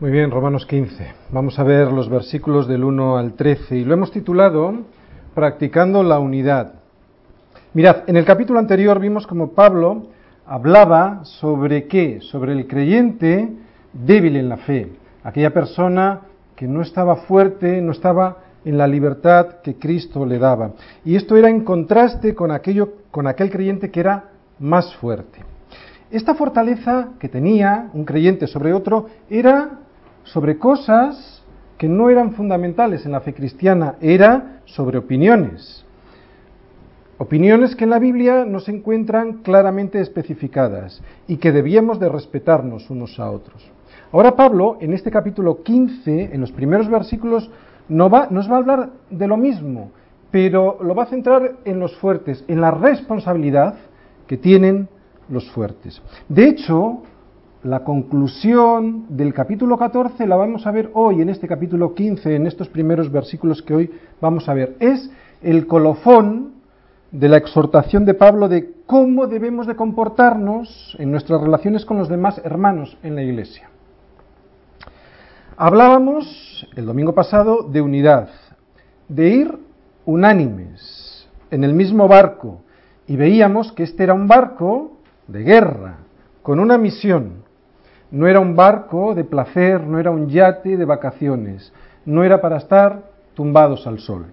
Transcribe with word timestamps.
Muy 0.00 0.12
bien, 0.12 0.30
Romanos 0.30 0.64
15. 0.64 1.12
Vamos 1.30 1.58
a 1.58 1.62
ver 1.62 1.92
los 1.92 2.08
versículos 2.08 2.66
del 2.66 2.84
1 2.84 3.18
al 3.18 3.34
13 3.34 3.76
y 3.76 3.84
lo 3.84 3.92
hemos 3.92 4.10
titulado 4.10 4.72
Practicando 5.34 6.02
la 6.02 6.18
unidad. 6.18 6.72
Mirad, 7.74 8.08
en 8.08 8.16
el 8.16 8.24
capítulo 8.24 8.58
anterior 8.58 8.98
vimos 8.98 9.26
como 9.26 9.50
Pablo 9.50 10.06
hablaba 10.46 11.20
sobre 11.24 11.86
qué, 11.86 12.22
sobre 12.22 12.52
el 12.52 12.66
creyente 12.66 13.50
débil 13.92 14.36
en 14.36 14.48
la 14.48 14.56
fe, 14.56 14.90
aquella 15.22 15.52
persona 15.52 16.22
que 16.56 16.66
no 16.66 16.80
estaba 16.80 17.16
fuerte, 17.16 17.82
no 17.82 17.92
estaba 17.92 18.38
en 18.64 18.78
la 18.78 18.86
libertad 18.86 19.60
que 19.62 19.74
Cristo 19.74 20.24
le 20.24 20.38
daba. 20.38 20.70
Y 21.04 21.14
esto 21.14 21.36
era 21.36 21.50
en 21.50 21.62
contraste 21.62 22.34
con 22.34 22.52
aquello 22.52 22.94
con 23.10 23.26
aquel 23.26 23.50
creyente 23.50 23.90
que 23.90 24.00
era 24.00 24.30
más 24.58 24.94
fuerte. 24.96 25.40
Esta 26.10 26.34
fortaleza 26.34 27.10
que 27.20 27.28
tenía 27.28 27.90
un 27.92 28.06
creyente 28.06 28.46
sobre 28.46 28.72
otro 28.72 29.06
era 29.28 29.80
sobre 30.32 30.58
cosas 30.58 31.42
que 31.76 31.88
no 31.88 32.10
eran 32.10 32.32
fundamentales 32.32 33.06
en 33.06 33.12
la 33.12 33.20
fe 33.20 33.34
cristiana, 33.34 33.96
era 34.00 34.60
sobre 34.64 34.98
opiniones. 34.98 35.84
Opiniones 37.18 37.74
que 37.74 37.84
en 37.84 37.90
la 37.90 37.98
Biblia 37.98 38.44
no 38.44 38.60
se 38.60 38.70
encuentran 38.70 39.42
claramente 39.42 40.00
especificadas 40.00 41.02
y 41.26 41.36
que 41.38 41.52
debíamos 41.52 41.98
de 41.98 42.08
respetarnos 42.08 42.90
unos 42.90 43.18
a 43.18 43.30
otros. 43.30 43.70
Ahora 44.12 44.36
Pablo, 44.36 44.78
en 44.80 44.92
este 44.92 45.10
capítulo 45.10 45.62
15, 45.62 46.30
en 46.32 46.40
los 46.40 46.52
primeros 46.52 46.88
versículos, 46.88 47.50
nos 47.88 48.12
va, 48.12 48.28
nos 48.30 48.48
va 48.50 48.54
a 48.54 48.58
hablar 48.58 48.90
de 49.10 49.26
lo 49.26 49.36
mismo, 49.36 49.90
pero 50.30 50.78
lo 50.82 50.94
va 50.94 51.04
a 51.04 51.06
centrar 51.06 51.56
en 51.64 51.80
los 51.80 51.96
fuertes, 51.96 52.44
en 52.46 52.60
la 52.60 52.70
responsabilidad 52.70 53.74
que 54.26 54.36
tienen 54.36 54.88
los 55.28 55.50
fuertes. 55.50 56.00
De 56.28 56.48
hecho, 56.48 57.02
la 57.62 57.84
conclusión 57.84 59.04
del 59.10 59.34
capítulo 59.34 59.76
14 59.76 60.26
la 60.26 60.36
vamos 60.36 60.66
a 60.66 60.70
ver 60.70 60.90
hoy 60.94 61.20
en 61.20 61.28
este 61.28 61.46
capítulo 61.46 61.94
15, 61.94 62.34
en 62.34 62.46
estos 62.46 62.68
primeros 62.68 63.12
versículos 63.12 63.62
que 63.62 63.74
hoy 63.74 63.90
vamos 64.20 64.48
a 64.48 64.54
ver. 64.54 64.76
Es 64.80 65.10
el 65.42 65.66
colofón 65.66 66.54
de 67.12 67.28
la 67.28 67.36
exhortación 67.36 68.06
de 68.06 68.14
Pablo 68.14 68.48
de 68.48 68.72
cómo 68.86 69.26
debemos 69.26 69.66
de 69.66 69.76
comportarnos 69.76 70.96
en 70.98 71.10
nuestras 71.10 71.40
relaciones 71.40 71.84
con 71.84 71.98
los 71.98 72.08
demás 72.08 72.40
hermanos 72.44 72.96
en 73.02 73.14
la 73.14 73.22
iglesia. 73.22 73.68
Hablábamos 75.56 76.66
el 76.76 76.86
domingo 76.86 77.14
pasado 77.14 77.64
de 77.64 77.82
unidad, 77.82 78.30
de 79.08 79.28
ir 79.28 79.58
unánimes 80.06 81.28
en 81.50 81.64
el 81.64 81.74
mismo 81.74 82.08
barco 82.08 82.62
y 83.06 83.16
veíamos 83.16 83.72
que 83.72 83.82
este 83.82 84.04
era 84.04 84.14
un 84.14 84.28
barco 84.28 84.92
de 85.26 85.42
guerra, 85.42 85.98
con 86.42 86.58
una 86.58 86.78
misión. 86.78 87.49
No 88.10 88.26
era 88.26 88.40
un 88.40 88.56
barco 88.56 89.14
de 89.14 89.24
placer, 89.24 89.82
no 89.82 89.98
era 89.98 90.10
un 90.10 90.28
yate 90.28 90.76
de 90.76 90.84
vacaciones, 90.84 91.72
no 92.04 92.24
era 92.24 92.40
para 92.40 92.56
estar 92.56 93.04
tumbados 93.34 93.86
al 93.86 94.00
sol. 94.00 94.26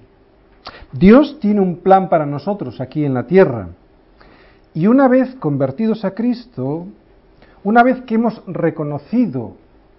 Dios 0.91 1.39
tiene 1.39 1.61
un 1.61 1.77
plan 1.77 2.09
para 2.09 2.25
nosotros 2.25 2.81
aquí 2.81 3.05
en 3.05 3.13
la 3.13 3.27
tierra. 3.27 3.69
Y 4.73 4.87
una 4.87 5.07
vez 5.07 5.35
convertidos 5.35 6.05
a 6.05 6.11
Cristo, 6.11 6.87
una 7.63 7.83
vez 7.83 8.01
que 8.01 8.15
hemos 8.15 8.41
reconocido 8.47 9.53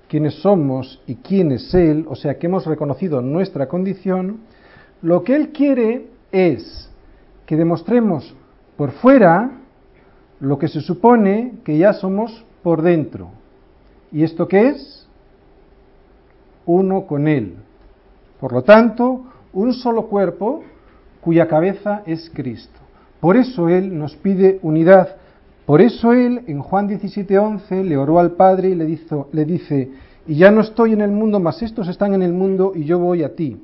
quiénes 0.08 0.34
somos 0.34 1.02
y 1.06 1.16
quién 1.16 1.52
es 1.52 1.72
Él, 1.74 2.06
o 2.08 2.16
sea, 2.16 2.38
que 2.38 2.46
hemos 2.46 2.66
reconocido 2.66 3.20
nuestra 3.20 3.68
condición, 3.68 4.40
lo 5.02 5.22
que 5.22 5.36
Él 5.36 5.50
quiere 5.50 6.06
es 6.32 6.90
que 7.46 7.56
demostremos 7.56 8.34
por 8.76 8.90
fuera 8.92 9.52
lo 10.40 10.58
que 10.58 10.68
se 10.68 10.80
supone 10.80 11.54
que 11.64 11.78
ya 11.78 11.92
somos 11.92 12.44
por 12.62 12.82
dentro. 12.82 13.37
¿Y 14.12 14.22
esto 14.22 14.48
qué 14.48 14.68
es? 14.68 15.06
Uno 16.66 17.06
con 17.06 17.28
Él. 17.28 17.56
Por 18.40 18.52
lo 18.52 18.62
tanto, 18.62 19.24
un 19.52 19.72
solo 19.72 20.06
cuerpo 20.06 20.62
cuya 21.20 21.48
cabeza 21.48 22.02
es 22.06 22.30
Cristo. 22.32 22.78
Por 23.20 23.36
eso 23.36 23.68
Él 23.68 23.98
nos 23.98 24.16
pide 24.16 24.60
unidad. 24.62 25.16
Por 25.66 25.80
eso 25.80 26.12
Él 26.12 26.44
en 26.46 26.60
Juan 26.60 26.88
17:11 26.88 27.84
le 27.84 27.96
oró 27.96 28.18
al 28.18 28.32
Padre 28.32 28.70
y 28.70 28.74
le, 28.74 28.98
le 29.32 29.44
dice, 29.44 29.90
y 30.26 30.36
ya 30.36 30.50
no 30.50 30.60
estoy 30.60 30.92
en 30.92 31.00
el 31.00 31.10
mundo, 31.10 31.40
mas 31.40 31.62
estos 31.62 31.88
están 31.88 32.14
en 32.14 32.22
el 32.22 32.32
mundo 32.32 32.72
y 32.74 32.84
yo 32.84 32.98
voy 32.98 33.22
a 33.22 33.34
ti. 33.34 33.60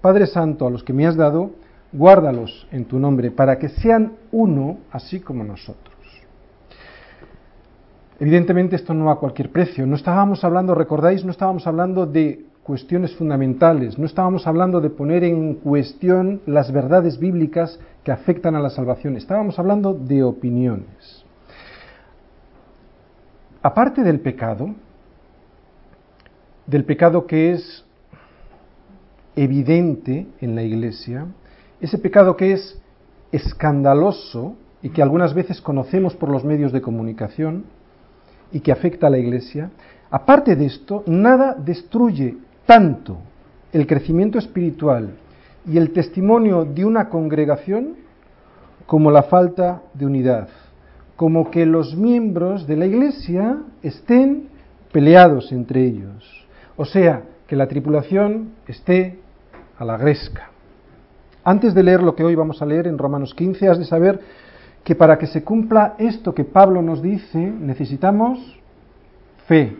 Padre 0.00 0.26
Santo, 0.26 0.66
a 0.66 0.70
los 0.70 0.84
que 0.84 0.92
me 0.92 1.06
has 1.06 1.16
dado, 1.16 1.50
guárdalos 1.92 2.66
en 2.70 2.84
tu 2.84 2.98
nombre, 2.98 3.30
para 3.30 3.58
que 3.58 3.68
sean 3.68 4.12
uno, 4.30 4.78
así 4.92 5.20
como 5.20 5.42
nosotros. 5.42 5.97
Evidentemente 8.20 8.76
esto 8.76 8.94
no 8.94 9.10
a 9.10 9.20
cualquier 9.20 9.50
precio. 9.50 9.86
No 9.86 9.94
estábamos 9.94 10.42
hablando, 10.44 10.74
recordáis, 10.74 11.24
no 11.24 11.30
estábamos 11.30 11.66
hablando 11.66 12.06
de 12.06 12.44
cuestiones 12.68 13.14
fundamentales, 13.16 13.98
no 13.98 14.04
estábamos 14.04 14.46
hablando 14.46 14.80
de 14.80 14.90
poner 14.90 15.24
en 15.24 15.54
cuestión 15.54 16.42
las 16.44 16.70
verdades 16.70 17.18
bíblicas 17.18 17.80
que 18.04 18.12
afectan 18.12 18.56
a 18.56 18.60
la 18.60 18.68
salvación, 18.68 19.16
estábamos 19.16 19.58
hablando 19.58 19.94
de 19.94 20.22
opiniones. 20.22 21.24
Aparte 23.62 24.02
del 24.02 24.20
pecado, 24.20 24.74
del 26.66 26.84
pecado 26.84 27.26
que 27.26 27.52
es 27.52 27.86
evidente 29.34 30.26
en 30.40 30.54
la 30.54 30.62
iglesia, 30.62 31.26
ese 31.80 31.96
pecado 31.96 32.36
que 32.36 32.52
es 32.52 32.78
escandaloso 33.32 34.56
y 34.82 34.90
que 34.90 35.00
algunas 35.00 35.32
veces 35.32 35.62
conocemos 35.62 36.14
por 36.14 36.28
los 36.28 36.44
medios 36.44 36.72
de 36.72 36.82
comunicación, 36.82 37.64
y 38.52 38.60
que 38.60 38.72
afecta 38.72 39.06
a 39.06 39.10
la 39.10 39.18
Iglesia, 39.18 39.70
aparte 40.10 40.56
de 40.56 40.66
esto, 40.66 41.02
nada 41.06 41.54
destruye 41.54 42.36
tanto 42.66 43.18
el 43.72 43.86
crecimiento 43.86 44.38
espiritual 44.38 45.10
y 45.66 45.76
el 45.76 45.92
testimonio 45.92 46.64
de 46.64 46.84
una 46.84 47.08
congregación 47.08 47.96
como 48.86 49.10
la 49.10 49.24
falta 49.24 49.82
de 49.92 50.06
unidad, 50.06 50.48
como 51.16 51.50
que 51.50 51.66
los 51.66 51.94
miembros 51.94 52.66
de 52.66 52.76
la 52.76 52.86
Iglesia 52.86 53.58
estén 53.82 54.48
peleados 54.92 55.52
entre 55.52 55.84
ellos, 55.84 56.46
o 56.76 56.84
sea, 56.84 57.22
que 57.46 57.56
la 57.56 57.66
tripulación 57.66 58.52
esté 58.66 59.18
a 59.78 59.84
la 59.84 59.96
gresca. 59.96 60.50
Antes 61.44 61.74
de 61.74 61.82
leer 61.82 62.02
lo 62.02 62.14
que 62.14 62.24
hoy 62.24 62.34
vamos 62.34 62.60
a 62.60 62.66
leer 62.66 62.86
en 62.86 62.98
Romanos 62.98 63.34
15, 63.34 63.68
has 63.68 63.78
de 63.78 63.84
saber 63.84 64.20
que 64.84 64.94
para 64.94 65.18
que 65.18 65.26
se 65.26 65.44
cumpla 65.44 65.94
esto 65.98 66.34
que 66.34 66.44
Pablo 66.44 66.82
nos 66.82 67.02
dice, 67.02 67.38
necesitamos 67.38 68.38
fe. 69.46 69.76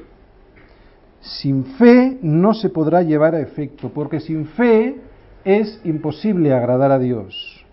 Sin 1.21 1.65
fe 1.65 2.19
no 2.23 2.55
se 2.55 2.71
podrá 2.71 3.03
llevar 3.03 3.35
a 3.35 3.41
efecto, 3.41 3.91
porque 3.93 4.21
sin 4.21 4.47
fe 4.47 5.01
es 5.45 5.81
imposible 5.85 6.53
agradar 6.53 6.93
a 6.93 6.99
Dios, 6.99 7.65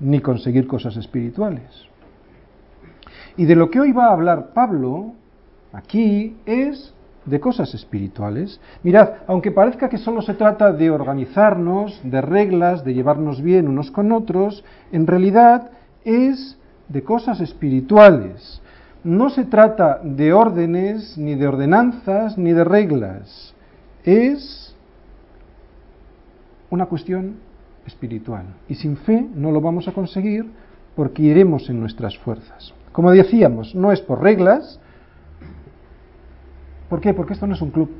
ni 0.00 0.20
conseguir 0.20 0.66
cosas 0.66 0.96
espirituales. 0.96 1.88
Y 3.36 3.46
de 3.46 3.56
lo 3.56 3.70
que 3.70 3.80
hoy 3.80 3.92
va 3.92 4.06
a 4.06 4.12
hablar 4.12 4.52
Pablo 4.52 5.12
aquí 5.72 6.36
es 6.46 6.92
de 7.24 7.40
cosas 7.40 7.72
espirituales. 7.74 8.60
Mirad, 8.82 9.10
aunque 9.26 9.52
parezca 9.52 9.88
que 9.88 9.98
solo 9.98 10.22
se 10.22 10.34
trata 10.34 10.72
de 10.72 10.90
organizarnos, 10.90 12.00
de 12.02 12.20
reglas, 12.20 12.84
de 12.84 12.94
llevarnos 12.94 13.42
bien 13.42 13.68
unos 13.68 13.90
con 13.90 14.12
otros, 14.12 14.64
en 14.92 15.06
realidad 15.06 15.70
es 16.04 16.58
de 16.88 17.02
cosas 17.02 17.40
espirituales. 17.40 18.60
No 19.02 19.30
se 19.30 19.44
trata 19.44 20.00
de 20.02 20.32
órdenes, 20.32 21.16
ni 21.16 21.34
de 21.34 21.46
ordenanzas, 21.46 22.36
ni 22.36 22.52
de 22.52 22.64
reglas. 22.64 23.54
Es 24.04 24.76
una 26.68 26.86
cuestión 26.86 27.36
espiritual. 27.86 28.44
Y 28.68 28.74
sin 28.74 28.96
fe 28.96 29.26
no 29.34 29.52
lo 29.52 29.60
vamos 29.60 29.88
a 29.88 29.92
conseguir 29.92 30.50
porque 30.96 31.22
iremos 31.22 31.70
en 31.70 31.80
nuestras 31.80 32.18
fuerzas. 32.18 32.74
Como 32.92 33.10
decíamos, 33.12 33.74
no 33.74 33.92
es 33.92 34.00
por 34.00 34.22
reglas. 34.22 34.80
¿Por 36.88 37.00
qué? 37.00 37.14
Porque 37.14 37.34
esto 37.34 37.46
no 37.46 37.54
es 37.54 37.62
un 37.62 37.70
club. 37.70 37.90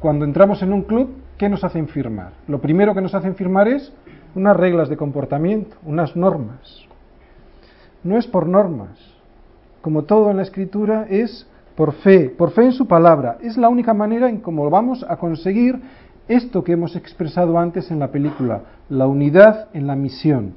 Cuando 0.00 0.24
entramos 0.24 0.62
en 0.62 0.72
un 0.72 0.82
club, 0.82 1.10
¿qué 1.36 1.48
nos 1.48 1.62
hacen 1.62 1.88
firmar? 1.88 2.32
Lo 2.48 2.60
primero 2.60 2.94
que 2.94 3.02
nos 3.02 3.14
hacen 3.14 3.34
firmar 3.34 3.68
es 3.68 3.92
unas 4.34 4.56
reglas 4.56 4.88
de 4.88 4.96
comportamiento, 4.96 5.76
unas 5.84 6.16
normas 6.16 6.87
no 8.04 8.18
es 8.18 8.26
por 8.26 8.46
normas. 8.46 8.98
Como 9.80 10.04
todo 10.04 10.30
en 10.30 10.36
la 10.38 10.42
escritura 10.42 11.06
es 11.08 11.46
por 11.76 11.92
fe, 11.92 12.28
por 12.30 12.50
fe 12.50 12.64
en 12.64 12.72
su 12.72 12.86
palabra. 12.86 13.38
Es 13.40 13.56
la 13.56 13.68
única 13.68 13.94
manera 13.94 14.28
en 14.28 14.40
cómo 14.40 14.68
vamos 14.68 15.04
a 15.08 15.16
conseguir 15.16 15.80
esto 16.26 16.62
que 16.62 16.72
hemos 16.72 16.96
expresado 16.96 17.58
antes 17.58 17.90
en 17.90 17.98
la 17.98 18.08
película, 18.08 18.62
la 18.88 19.06
unidad 19.06 19.68
en 19.72 19.86
la 19.86 19.96
misión. 19.96 20.54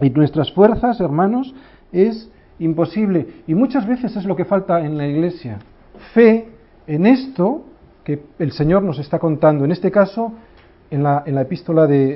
Y 0.00 0.10
nuestras 0.10 0.52
fuerzas, 0.52 1.00
hermanos, 1.00 1.54
es 1.92 2.30
imposible. 2.58 3.42
Y 3.46 3.54
muchas 3.54 3.86
veces 3.86 4.16
es 4.16 4.24
lo 4.24 4.36
que 4.36 4.44
falta 4.44 4.80
en 4.80 4.96
la 4.96 5.06
iglesia. 5.06 5.58
Fe 6.14 6.48
en 6.86 7.06
esto 7.06 7.64
que 8.04 8.22
el 8.38 8.52
Señor 8.52 8.82
nos 8.82 8.98
está 8.98 9.18
contando. 9.18 9.64
En 9.64 9.72
este 9.72 9.90
caso, 9.90 10.32
en 10.90 11.02
la, 11.02 11.22
en 11.26 11.34
la 11.34 11.42
epístola 11.42 11.86
de, 11.86 12.14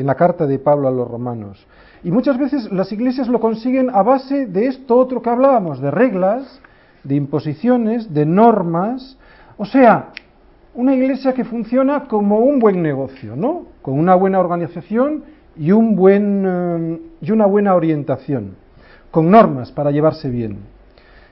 en 0.00 0.06
la 0.06 0.14
carta 0.14 0.46
de 0.46 0.58
Pablo 0.58 0.88
a 0.88 0.90
los 0.90 1.08
romanos. 1.08 1.66
Y 2.04 2.10
muchas 2.10 2.36
veces 2.36 2.70
las 2.70 2.92
iglesias 2.92 3.28
lo 3.28 3.40
consiguen 3.40 3.88
a 3.88 4.02
base 4.02 4.46
de 4.46 4.66
esto 4.66 4.94
otro 4.96 5.22
que 5.22 5.30
hablábamos, 5.30 5.80
de 5.80 5.90
reglas, 5.90 6.60
de 7.02 7.14
imposiciones, 7.14 8.12
de 8.12 8.26
normas. 8.26 9.16
O 9.56 9.64
sea, 9.64 10.10
una 10.74 10.94
iglesia 10.94 11.32
que 11.32 11.44
funciona 11.44 12.04
como 12.04 12.40
un 12.40 12.58
buen 12.58 12.82
negocio, 12.82 13.36
¿no? 13.36 13.68
Con 13.80 13.98
una 13.98 14.14
buena 14.16 14.38
organización 14.38 15.24
y, 15.56 15.72
un 15.72 15.96
buen, 15.96 16.44
eh, 16.46 17.00
y 17.22 17.30
una 17.30 17.46
buena 17.46 17.74
orientación, 17.74 18.56
con 19.10 19.30
normas 19.30 19.72
para 19.72 19.90
llevarse 19.90 20.28
bien. 20.28 20.58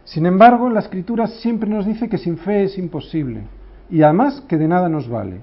Sin 0.05 0.25
embargo, 0.25 0.71
la 0.71 0.81
escritura 0.81 1.27
siempre 1.27 1.69
nos 1.69 1.85
dice 1.85 2.09
que 2.09 2.17
sin 2.17 2.39
fe 2.39 2.65
es 2.65 2.79
imposible 2.79 3.43
y 3.91 4.03
además 4.03 4.43
que 4.49 4.57
de 4.57 4.69
nada 4.69 4.89
nos 4.89 5.07
vale. 5.07 5.41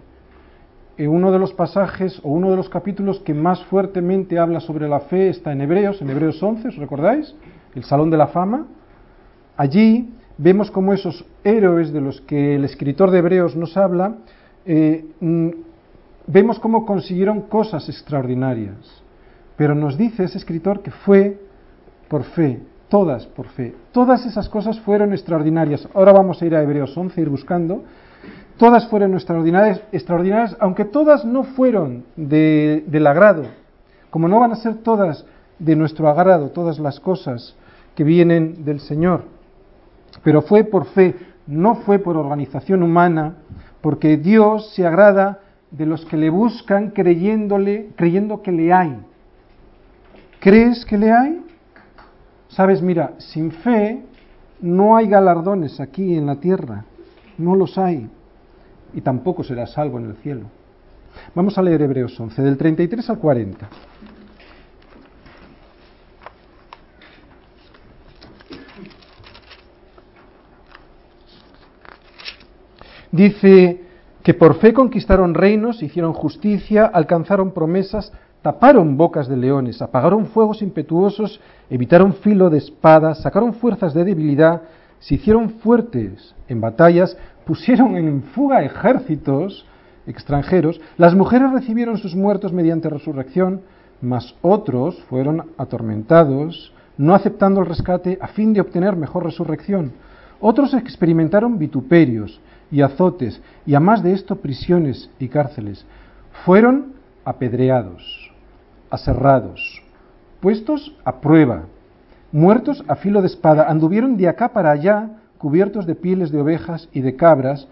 En 0.99 1.09
uno 1.11 1.31
de 1.31 1.39
los 1.39 1.53
pasajes 1.53 2.19
o 2.23 2.29
uno 2.29 2.51
de 2.51 2.57
los 2.57 2.67
capítulos 2.67 3.21
que 3.21 3.33
más 3.33 3.63
fuertemente 3.67 4.37
habla 4.37 4.59
sobre 4.59 4.89
la 4.89 4.99
fe 4.99 5.29
está 5.29 5.53
en 5.53 5.61
Hebreos, 5.61 6.01
en 6.01 6.09
Hebreos 6.09 6.43
11, 6.43 6.67
¿os 6.67 6.75
recordáis? 6.75 7.33
El 7.73 7.85
Salón 7.85 8.09
de 8.09 8.17
la 8.17 8.27
Fama. 8.27 8.67
Allí 9.55 10.13
vemos 10.37 10.69
cómo 10.69 10.91
esos 10.91 11.23
héroes 11.45 11.93
de 11.93 12.01
los 12.01 12.19
que 12.19 12.55
el 12.55 12.65
escritor 12.65 13.11
de 13.11 13.19
Hebreos 13.19 13.55
nos 13.55 13.77
habla, 13.77 14.17
eh, 14.65 15.05
mm, 15.21 15.49
vemos 16.27 16.59
cómo 16.59 16.85
consiguieron 16.85 17.43
cosas 17.43 17.87
extraordinarias. 17.87 19.01
Pero 19.55 19.75
nos 19.75 19.97
dice 19.97 20.25
ese 20.25 20.37
escritor 20.37 20.81
que 20.81 20.91
fue 20.91 21.39
por 22.09 22.25
fe, 22.25 22.59
todas 22.89 23.25
por 23.25 23.47
fe. 23.47 23.73
Todas 23.93 24.25
esas 24.25 24.49
cosas 24.49 24.77
fueron 24.81 25.13
extraordinarias. 25.13 25.87
Ahora 25.93 26.11
vamos 26.11 26.41
a 26.41 26.45
ir 26.45 26.55
a 26.55 26.61
Hebreos 26.61 26.97
11, 26.97 27.21
ir 27.21 27.29
buscando. 27.29 27.85
Todas 28.59 28.89
fueron 28.89 29.13
extraordinarias, 29.13 30.57
aunque 30.59 30.83
todas 30.83 31.23
no 31.23 31.45
fueron 31.45 32.03
de, 32.17 32.83
del 32.87 33.07
agrado. 33.07 33.43
Como 34.09 34.27
no 34.27 34.41
van 34.41 34.51
a 34.51 34.57
ser 34.57 34.75
todas 34.83 35.25
de 35.59 35.77
nuestro 35.77 36.09
agrado, 36.09 36.49
todas 36.49 36.77
las 36.77 36.99
cosas 36.99 37.55
que 37.95 38.03
vienen 38.03 38.65
del 38.65 38.81
Señor. 38.81 39.23
Pero 40.25 40.41
fue 40.41 40.65
por 40.65 40.87
fe, 40.87 41.15
no 41.47 41.75
fue 41.75 41.99
por 41.99 42.17
organización 42.17 42.83
humana, 42.83 43.35
porque 43.79 44.17
Dios 44.17 44.73
se 44.73 44.85
agrada 44.85 45.39
de 45.71 45.85
los 45.85 46.03
que 46.03 46.17
le 46.17 46.29
buscan 46.29 46.89
creyéndole, 46.89 47.91
creyendo 47.95 48.41
que 48.41 48.51
le 48.51 48.73
hay. 48.73 48.99
¿Crees 50.41 50.85
que 50.85 50.97
le 50.97 51.13
hay? 51.13 51.45
Sabes, 52.49 52.81
mira, 52.81 53.13
sin 53.19 53.51
fe 53.51 54.03
no 54.59 54.97
hay 54.97 55.07
galardones 55.07 55.79
aquí 55.79 56.17
en 56.17 56.25
la 56.25 56.35
tierra, 56.41 56.83
no 57.37 57.55
los 57.55 57.77
hay, 57.77 58.09
y 58.93 59.01
tampoco 59.01 59.43
será 59.43 59.67
salvo 59.67 59.97
en 59.99 60.05
el 60.05 60.15
cielo. 60.17 60.45
Vamos 61.35 61.57
a 61.57 61.61
leer 61.61 61.81
Hebreos 61.81 62.19
11, 62.19 62.41
del 62.41 62.57
33 62.57 63.09
al 63.09 63.19
40. 63.19 63.69
Dice 73.11 73.81
que 74.23 74.33
por 74.33 74.55
fe 74.55 74.73
conquistaron 74.73 75.33
reinos, 75.33 75.81
hicieron 75.81 76.13
justicia, 76.13 76.85
alcanzaron 76.85 77.51
promesas, 77.51 78.13
taparon 78.41 78.97
bocas 78.97 79.27
de 79.27 79.37
leones, 79.37 79.81
apagaron 79.81 80.27
fuegos 80.27 80.61
impetuosos, 80.61 81.41
evitaron 81.69 82.13
filo 82.13 82.49
de 82.49 82.59
espadas, 82.59 83.21
sacaron 83.21 83.53
fuerzas 83.53 83.93
de 83.93 84.03
debilidad, 84.03 84.61
se 84.99 85.15
hicieron 85.15 85.49
fuertes 85.49 86.35
en 86.47 86.61
batallas, 86.61 87.17
pusieron 87.45 87.95
en 87.95 88.23
fuga 88.23 88.63
ejércitos 88.63 89.65
extranjeros, 90.07 90.81
las 90.97 91.15
mujeres 91.15 91.51
recibieron 91.51 91.97
sus 91.97 92.15
muertos 92.15 92.51
mediante 92.51 92.89
resurrección, 92.89 93.61
mas 94.01 94.35
otros 94.41 94.99
fueron 95.09 95.51
atormentados, 95.57 96.73
no 96.97 97.13
aceptando 97.13 97.61
el 97.61 97.67
rescate 97.67 98.17
a 98.21 98.27
fin 98.27 98.53
de 98.53 98.61
obtener 98.61 98.95
mejor 98.95 99.23
resurrección. 99.23 99.93
Otros 100.39 100.73
experimentaron 100.73 101.59
vituperios 101.59 102.39
y 102.71 102.81
azotes, 102.81 103.41
y 103.65 103.75
a 103.75 103.79
más 103.79 104.03
de 104.03 104.13
esto 104.13 104.37
prisiones 104.37 105.09
y 105.19 105.27
cárceles. 105.27 105.85
Fueron 106.45 106.93
apedreados 107.25 108.29
aserrados, 108.89 109.81
puestos 110.39 110.95
a 111.05 111.21
prueba, 111.21 111.65
muertos 112.31 112.83
a 112.87 112.95
filo 112.95 113.21
de 113.21 113.27
espada, 113.27 113.69
anduvieron 113.69 114.17
de 114.17 114.27
acá 114.27 114.49
para 114.49 114.71
allá, 114.71 115.09
cubiertos 115.37 115.85
de 115.85 115.95
pieles 115.95 116.31
de 116.31 116.41
ovejas 116.41 116.89
y 116.91 117.01
de 117.01 117.15
cabras, 117.15 117.67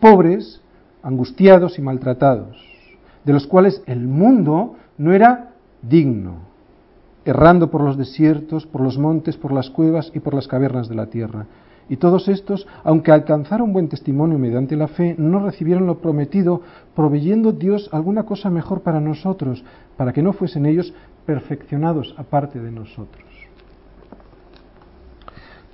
pobres, 0.00 0.60
angustiados 1.02 1.78
y 1.78 1.82
maltratados, 1.82 2.56
de 3.24 3.32
los 3.32 3.46
cuales 3.46 3.82
el 3.86 4.06
mundo 4.06 4.74
no 4.98 5.12
era 5.12 5.50
digno, 5.82 6.52
errando 7.24 7.70
por 7.70 7.82
los 7.82 7.96
desiertos, 7.96 8.66
por 8.66 8.80
los 8.80 8.98
montes, 8.98 9.36
por 9.36 9.52
las 9.52 9.70
cuevas 9.70 10.10
y 10.14 10.20
por 10.20 10.34
las 10.34 10.48
cavernas 10.48 10.88
de 10.88 10.94
la 10.94 11.06
tierra. 11.06 11.46
Y 11.88 11.96
todos 11.96 12.28
estos, 12.28 12.66
aunque 12.84 13.12
alcanzaron 13.12 13.72
buen 13.72 13.88
testimonio 13.88 14.38
mediante 14.38 14.76
la 14.76 14.88
fe, 14.88 15.14
no 15.18 15.44
recibieron 15.44 15.86
lo 15.86 15.98
prometido, 15.98 16.62
proveyendo 16.94 17.52
Dios 17.52 17.88
alguna 17.92 18.22
cosa 18.24 18.50
mejor 18.50 18.82
para 18.82 19.00
nosotros, 19.00 19.64
para 19.96 20.12
que 20.12 20.22
no 20.22 20.32
fuesen 20.32 20.66
ellos 20.66 20.94
perfeccionados 21.26 22.14
aparte 22.16 22.60
de 22.60 22.70
nosotros. 22.70 23.31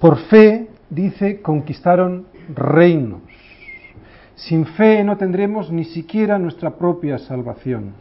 Por 0.00 0.16
fe, 0.16 0.68
dice, 0.90 1.42
conquistaron 1.42 2.26
reinos. 2.54 3.22
Sin 4.36 4.64
fe 4.64 5.02
no 5.02 5.16
tendremos 5.16 5.72
ni 5.72 5.84
siquiera 5.84 6.38
nuestra 6.38 6.70
propia 6.76 7.18
salvación. 7.18 7.94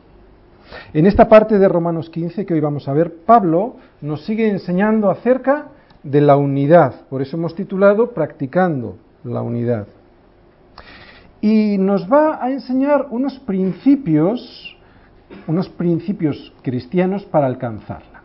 En 0.94 1.08
esta 1.08 1.28
parte 1.28 1.58
de 1.58 1.68
Romanos 1.68 2.12
15 2.12 2.46
que 2.46 2.54
hoy 2.54 2.60
vamos 2.60 2.88
a 2.88 2.94
ver, 2.94 3.16
Pablo 3.26 3.78
nos 4.02 4.26
sigue 4.26 4.48
enseñando 4.48 5.10
acerca 5.10 5.70
de 6.04 6.22
la 6.22 6.38
unidad. 6.38 7.08
Por 7.10 7.24
eso 7.24 7.36
hemos 7.36 7.56
titulado 7.56 8.12
Practicando 8.12 8.98
la 9.24 9.42
unidad. 9.42 9.88
Y 11.42 11.78
nos 11.80 12.12
va 12.12 12.44
a 12.44 12.52
enseñar 12.52 13.08
unos 13.10 13.40
principios, 13.40 14.78
unos 15.48 15.68
principios 15.70 16.54
cristianos 16.62 17.26
para 17.26 17.48
alcanzarla. 17.48 18.17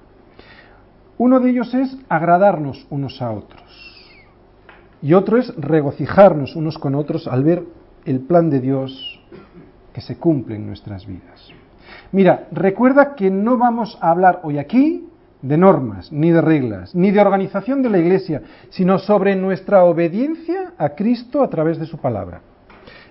Uno 1.23 1.39
de 1.39 1.51
ellos 1.51 1.73
es 1.73 1.97
agradarnos 2.09 2.85
unos 2.91 3.23
a 3.23 3.31
otros. 3.31 3.63
Y 5.01 5.15
otro 5.15 5.39
es 5.39 5.55
regocijarnos 5.57 6.57
unos 6.57 6.79
con 6.79 6.97
otros 6.97 7.29
al 7.29 7.45
ver 7.45 7.63
el 8.05 8.23
plan 8.23 8.51
de 8.51 8.59
Dios 8.59 9.21
que 9.93 10.01
se 10.01 10.17
cumple 10.17 10.57
en 10.57 10.67
nuestras 10.67 11.07
vidas. 11.07 11.49
Mira, 12.11 12.49
recuerda 12.51 13.15
que 13.15 13.31
no 13.31 13.57
vamos 13.57 13.97
a 14.01 14.11
hablar 14.11 14.41
hoy 14.43 14.59
aquí 14.59 15.07
de 15.43 15.57
normas, 15.57 16.11
ni 16.11 16.33
de 16.33 16.41
reglas, 16.41 16.93
ni 16.93 17.13
de 17.13 17.21
organización 17.21 17.85
de 17.85 17.91
la 17.91 17.99
Iglesia, 17.99 18.43
sino 18.71 18.99
sobre 18.99 19.37
nuestra 19.37 19.85
obediencia 19.85 20.73
a 20.77 20.89
Cristo 20.89 21.45
a 21.45 21.49
través 21.49 21.79
de 21.79 21.87
su 21.87 21.99
palabra. 21.99 22.41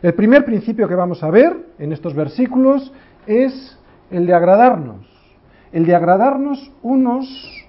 El 0.02 0.14
primer 0.16 0.44
principio 0.44 0.90
que 0.90 0.96
vamos 0.96 1.24
a 1.24 1.30
ver 1.30 1.56
en 1.80 1.94
estos 1.94 2.14
versículos 2.14 2.92
es 3.26 3.80
el 4.10 4.26
de 4.26 4.34
agradarnos, 4.34 5.08
el 5.72 5.86
de 5.86 5.96
agradarnos 5.96 6.74
unos 6.82 7.62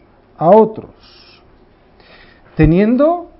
a 0.42 0.50
otros, 0.50 1.42
teniendo 2.56 3.32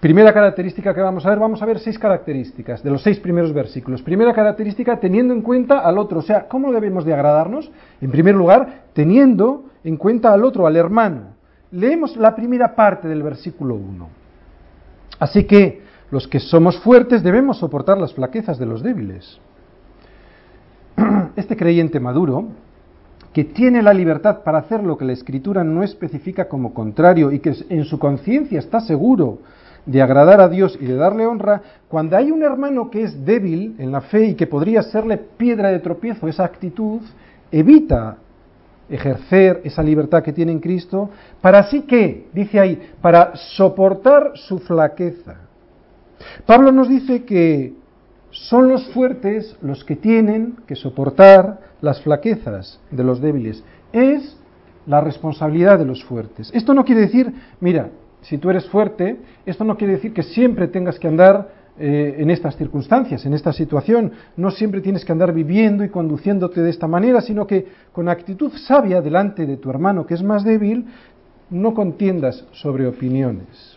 Primera 0.00 0.32
característica 0.32 0.94
que 0.94 1.02
vamos 1.02 1.26
a 1.26 1.28
ver, 1.28 1.38
vamos 1.38 1.60
a 1.60 1.66
ver 1.66 1.78
seis 1.78 1.98
características 1.98 2.82
de 2.82 2.90
los 2.90 3.02
seis 3.02 3.20
primeros 3.20 3.52
versículos. 3.52 4.00
Primera 4.00 4.32
característica, 4.32 4.98
teniendo 4.98 5.34
en 5.34 5.42
cuenta 5.42 5.80
al 5.80 5.98
otro. 5.98 6.20
O 6.20 6.22
sea, 6.22 6.48
¿cómo 6.48 6.72
debemos 6.72 7.04
de 7.04 7.12
agradarnos? 7.12 7.70
En 8.00 8.10
primer 8.10 8.34
lugar, 8.34 8.84
teniendo 8.94 9.66
en 9.84 9.98
cuenta 9.98 10.32
al 10.32 10.42
otro, 10.42 10.66
al 10.66 10.76
hermano. 10.76 11.34
Leemos 11.70 12.16
la 12.16 12.34
primera 12.34 12.74
parte 12.74 13.08
del 13.08 13.22
versículo 13.22 13.74
1. 13.74 14.08
Así 15.18 15.44
que 15.44 15.82
los 16.10 16.26
que 16.26 16.40
somos 16.40 16.78
fuertes 16.80 17.22
debemos 17.22 17.58
soportar 17.58 17.98
las 17.98 18.14
flaquezas 18.14 18.58
de 18.58 18.64
los 18.64 18.82
débiles. 18.82 19.38
Este 21.36 21.58
creyente 21.58 22.00
maduro, 22.00 22.46
que 23.32 23.44
tiene 23.44 23.82
la 23.82 23.94
libertad 23.94 24.42
para 24.42 24.58
hacer 24.58 24.82
lo 24.82 24.98
que 24.98 25.04
la 25.04 25.12
escritura 25.12 25.62
no 25.62 25.82
especifica 25.82 26.48
como 26.48 26.74
contrario 26.74 27.30
y 27.30 27.38
que 27.38 27.54
en 27.68 27.84
su 27.84 27.98
conciencia 27.98 28.58
está 28.58 28.80
seguro 28.80 29.38
de 29.86 30.02
agradar 30.02 30.40
a 30.40 30.48
Dios 30.48 30.76
y 30.80 30.84
de 30.84 30.94
darle 30.94 31.26
honra, 31.26 31.62
cuando 31.88 32.16
hay 32.16 32.30
un 32.30 32.42
hermano 32.42 32.90
que 32.90 33.02
es 33.02 33.24
débil 33.24 33.76
en 33.78 33.92
la 33.92 34.02
fe 34.02 34.26
y 34.26 34.34
que 34.34 34.46
podría 34.46 34.82
serle 34.82 35.16
piedra 35.16 35.70
de 35.70 35.78
tropiezo 35.78 36.28
esa 36.28 36.44
actitud, 36.44 37.00
evita 37.50 38.16
ejercer 38.88 39.60
esa 39.64 39.82
libertad 39.82 40.22
que 40.22 40.32
tiene 40.32 40.52
en 40.52 40.60
Cristo, 40.60 41.10
para 41.40 41.60
así 41.60 41.82
que, 41.82 42.28
dice 42.32 42.58
ahí, 42.58 42.90
para 43.00 43.36
soportar 43.36 44.32
su 44.34 44.58
flaqueza. 44.58 45.36
Pablo 46.44 46.72
nos 46.72 46.88
dice 46.88 47.24
que 47.24 47.72
son 48.30 48.68
los 48.68 48.86
fuertes 48.92 49.56
los 49.62 49.84
que 49.84 49.96
tienen 49.96 50.56
que 50.66 50.76
soportar 50.76 51.60
las 51.80 52.00
flaquezas 52.02 52.80
de 52.90 53.04
los 53.04 53.20
débiles. 53.20 53.64
Es 53.92 54.36
la 54.86 55.00
responsabilidad 55.00 55.78
de 55.78 55.84
los 55.84 56.04
fuertes. 56.04 56.50
Esto 56.54 56.74
no 56.74 56.84
quiere 56.84 57.02
decir, 57.02 57.32
mira, 57.60 57.90
si 58.22 58.38
tú 58.38 58.50
eres 58.50 58.68
fuerte, 58.68 59.18
esto 59.46 59.64
no 59.64 59.76
quiere 59.76 59.94
decir 59.94 60.12
que 60.12 60.22
siempre 60.22 60.68
tengas 60.68 60.98
que 60.98 61.08
andar 61.08 61.60
eh, 61.78 62.16
en 62.18 62.30
estas 62.30 62.56
circunstancias, 62.56 63.24
en 63.24 63.32
esta 63.32 63.52
situación. 63.52 64.12
No 64.36 64.50
siempre 64.50 64.80
tienes 64.80 65.04
que 65.04 65.12
andar 65.12 65.32
viviendo 65.32 65.84
y 65.84 65.88
conduciéndote 65.88 66.60
de 66.60 66.70
esta 66.70 66.86
manera, 66.86 67.20
sino 67.20 67.46
que 67.46 67.66
con 67.92 68.08
actitud 68.08 68.52
sabia 68.52 69.00
delante 69.00 69.46
de 69.46 69.56
tu 69.56 69.70
hermano 69.70 70.06
que 70.06 70.14
es 70.14 70.22
más 70.22 70.44
débil, 70.44 70.86
no 71.48 71.74
contiendas 71.74 72.44
sobre 72.52 72.86
opiniones. 72.86 73.69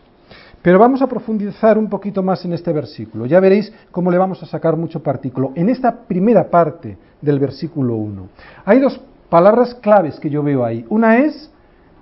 Pero 0.64 0.80
vamos 0.80 1.02
a 1.02 1.08
profundizar 1.08 1.78
un 1.78 1.90
poquito 1.90 2.24
más 2.24 2.46
en 2.46 2.54
este 2.54 2.72
versículo. 2.72 3.26
Ya 3.26 3.42
veréis 3.42 3.72
cómo 3.92 4.10
le 4.10 4.18
vamos 4.18 4.42
a 4.42 4.46
sacar 4.46 4.78
mucho 4.78 5.04
partículo. 5.04 5.52
En 5.56 5.68
esta 5.68 5.94
primera 6.08 6.50
parte 6.50 6.98
del 7.22 7.38
versículo 7.38 7.96
1. 7.98 8.30
Hay 8.64 8.80
dos 8.80 9.00
palabras 9.30 9.76
claves 9.76 10.18
que 10.22 10.30
yo 10.30 10.42
veo 10.42 10.64
ahí. 10.64 10.86
Una 10.88 11.18
es 11.18 11.52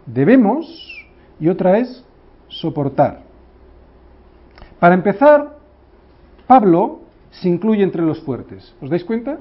debemos 0.06 0.68
y 1.40 1.50
otra 1.50 1.80
es 1.80 2.06
soportar. 2.50 3.22
Para 4.80 4.94
empezar, 4.94 5.58
Pablo 6.46 7.00
se 7.32 7.50
incluye 7.50 7.82
entre 7.82 8.04
los 8.04 8.22
fuertes. 8.22 8.76
¿Os 8.80 8.92
dais 8.92 9.04
cuenta? 9.04 9.40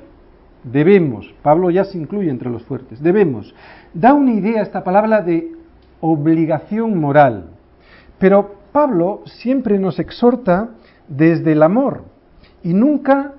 Debemos. 0.65 1.31
Pablo 1.43 1.71
ya 1.71 1.85
se 1.85 1.99
incluye 1.99 2.31
entre 2.31 2.49
los 2.49 2.63
fuertes. 2.63 3.03
Debemos. 3.03 3.55
Da 3.93 4.15
una 4.15 4.33
idea 4.33 4.63
esta 4.63 4.83
palabra 4.83 5.21
de 5.21 5.53
obligación 6.01 6.99
moral. 6.99 7.51
Pero 8.19 8.60
Pablo 8.73 9.23
siempre 9.27 9.79
nos 9.79 9.99
exhorta 9.99 10.71
desde 11.09 11.53
el 11.53 11.63
amor 11.63 12.05
y 12.63 12.75
nunca 12.75 13.35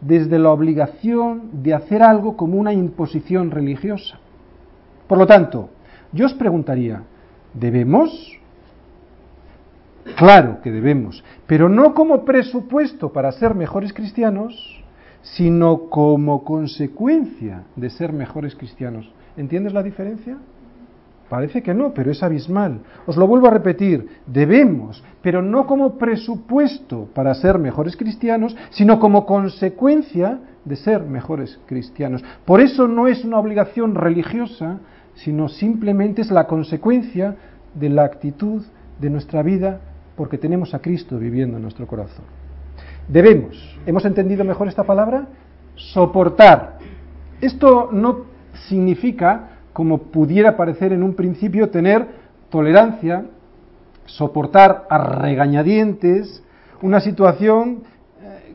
desde 0.00 0.38
la 0.38 0.50
obligación 0.50 1.62
de 1.62 1.74
hacer 1.74 2.02
algo 2.02 2.36
como 2.36 2.58
una 2.58 2.72
imposición 2.72 3.50
religiosa. 3.50 4.18
Por 5.06 5.18
lo 5.18 5.26
tanto, 5.26 5.68
yo 6.12 6.26
os 6.26 6.34
preguntaría, 6.34 7.02
¿debemos? 7.52 8.38
Claro 10.16 10.60
que 10.62 10.70
debemos, 10.70 11.22
pero 11.46 11.68
no 11.68 11.94
como 11.94 12.24
presupuesto 12.24 13.12
para 13.12 13.32
ser 13.32 13.54
mejores 13.54 13.92
cristianos, 13.92 14.82
sino 15.22 15.90
como 15.90 16.44
consecuencia 16.44 17.64
de 17.76 17.90
ser 17.90 18.12
mejores 18.12 18.54
cristianos. 18.54 19.12
¿Entiendes 19.36 19.74
la 19.74 19.82
diferencia? 19.82 20.38
Parece 21.30 21.62
que 21.62 21.72
no, 21.72 21.94
pero 21.94 22.10
es 22.10 22.24
abismal. 22.24 22.80
Os 23.06 23.16
lo 23.16 23.28
vuelvo 23.28 23.46
a 23.46 23.52
repetir, 23.52 24.08
debemos, 24.26 25.04
pero 25.22 25.40
no 25.40 25.64
como 25.64 25.96
presupuesto 25.96 27.08
para 27.14 27.32
ser 27.34 27.56
mejores 27.56 27.96
cristianos, 27.96 28.56
sino 28.70 28.98
como 28.98 29.24
consecuencia 29.26 30.40
de 30.64 30.74
ser 30.74 31.04
mejores 31.04 31.60
cristianos. 31.66 32.24
Por 32.44 32.60
eso 32.60 32.88
no 32.88 33.06
es 33.06 33.24
una 33.24 33.38
obligación 33.38 33.94
religiosa, 33.94 34.80
sino 35.14 35.48
simplemente 35.48 36.22
es 36.22 36.32
la 36.32 36.48
consecuencia 36.48 37.36
de 37.74 37.90
la 37.90 38.02
actitud 38.02 38.64
de 39.00 39.08
nuestra 39.08 39.44
vida 39.44 39.78
porque 40.16 40.36
tenemos 40.36 40.74
a 40.74 40.80
Cristo 40.80 41.16
viviendo 41.16 41.58
en 41.58 41.62
nuestro 41.62 41.86
corazón. 41.86 42.24
Debemos, 43.06 43.78
¿hemos 43.86 44.04
entendido 44.04 44.44
mejor 44.44 44.66
esta 44.66 44.82
palabra? 44.82 45.28
Soportar. 45.76 46.78
Esto 47.40 47.88
no 47.92 48.24
significa 48.68 49.49
como 49.72 49.98
pudiera 49.98 50.56
parecer 50.56 50.92
en 50.92 51.02
un 51.02 51.14
principio, 51.14 51.70
tener 51.70 52.06
tolerancia, 52.50 53.24
soportar 54.06 54.86
a 54.90 54.98
regañadientes 54.98 56.42
una 56.82 57.00
situación 57.00 57.82
eh, 58.22 58.54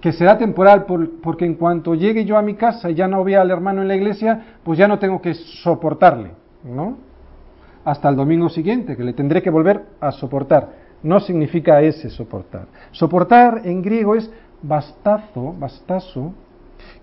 que 0.00 0.12
será 0.12 0.38
temporal, 0.38 0.84
porque 1.22 1.44
en 1.44 1.54
cuanto 1.54 1.94
llegue 1.94 2.24
yo 2.24 2.36
a 2.36 2.42
mi 2.42 2.54
casa 2.54 2.90
y 2.90 2.94
ya 2.94 3.08
no 3.08 3.24
vea 3.24 3.40
al 3.40 3.50
hermano 3.50 3.82
en 3.82 3.88
la 3.88 3.96
iglesia, 3.96 4.56
pues 4.62 4.78
ya 4.78 4.86
no 4.86 4.98
tengo 4.98 5.20
que 5.20 5.34
soportarle, 5.34 6.32
¿no? 6.62 6.98
Hasta 7.84 8.08
el 8.08 8.16
domingo 8.16 8.48
siguiente, 8.48 8.96
que 8.96 9.04
le 9.04 9.12
tendré 9.12 9.42
que 9.42 9.50
volver 9.50 9.84
a 10.00 10.12
soportar. 10.12 10.84
No 11.02 11.20
significa 11.20 11.82
ese 11.82 12.08
soportar. 12.08 12.66
Soportar 12.92 13.62
en 13.64 13.82
griego 13.82 14.14
es 14.14 14.30
bastazo, 14.62 15.54
bastazo, 15.58 16.32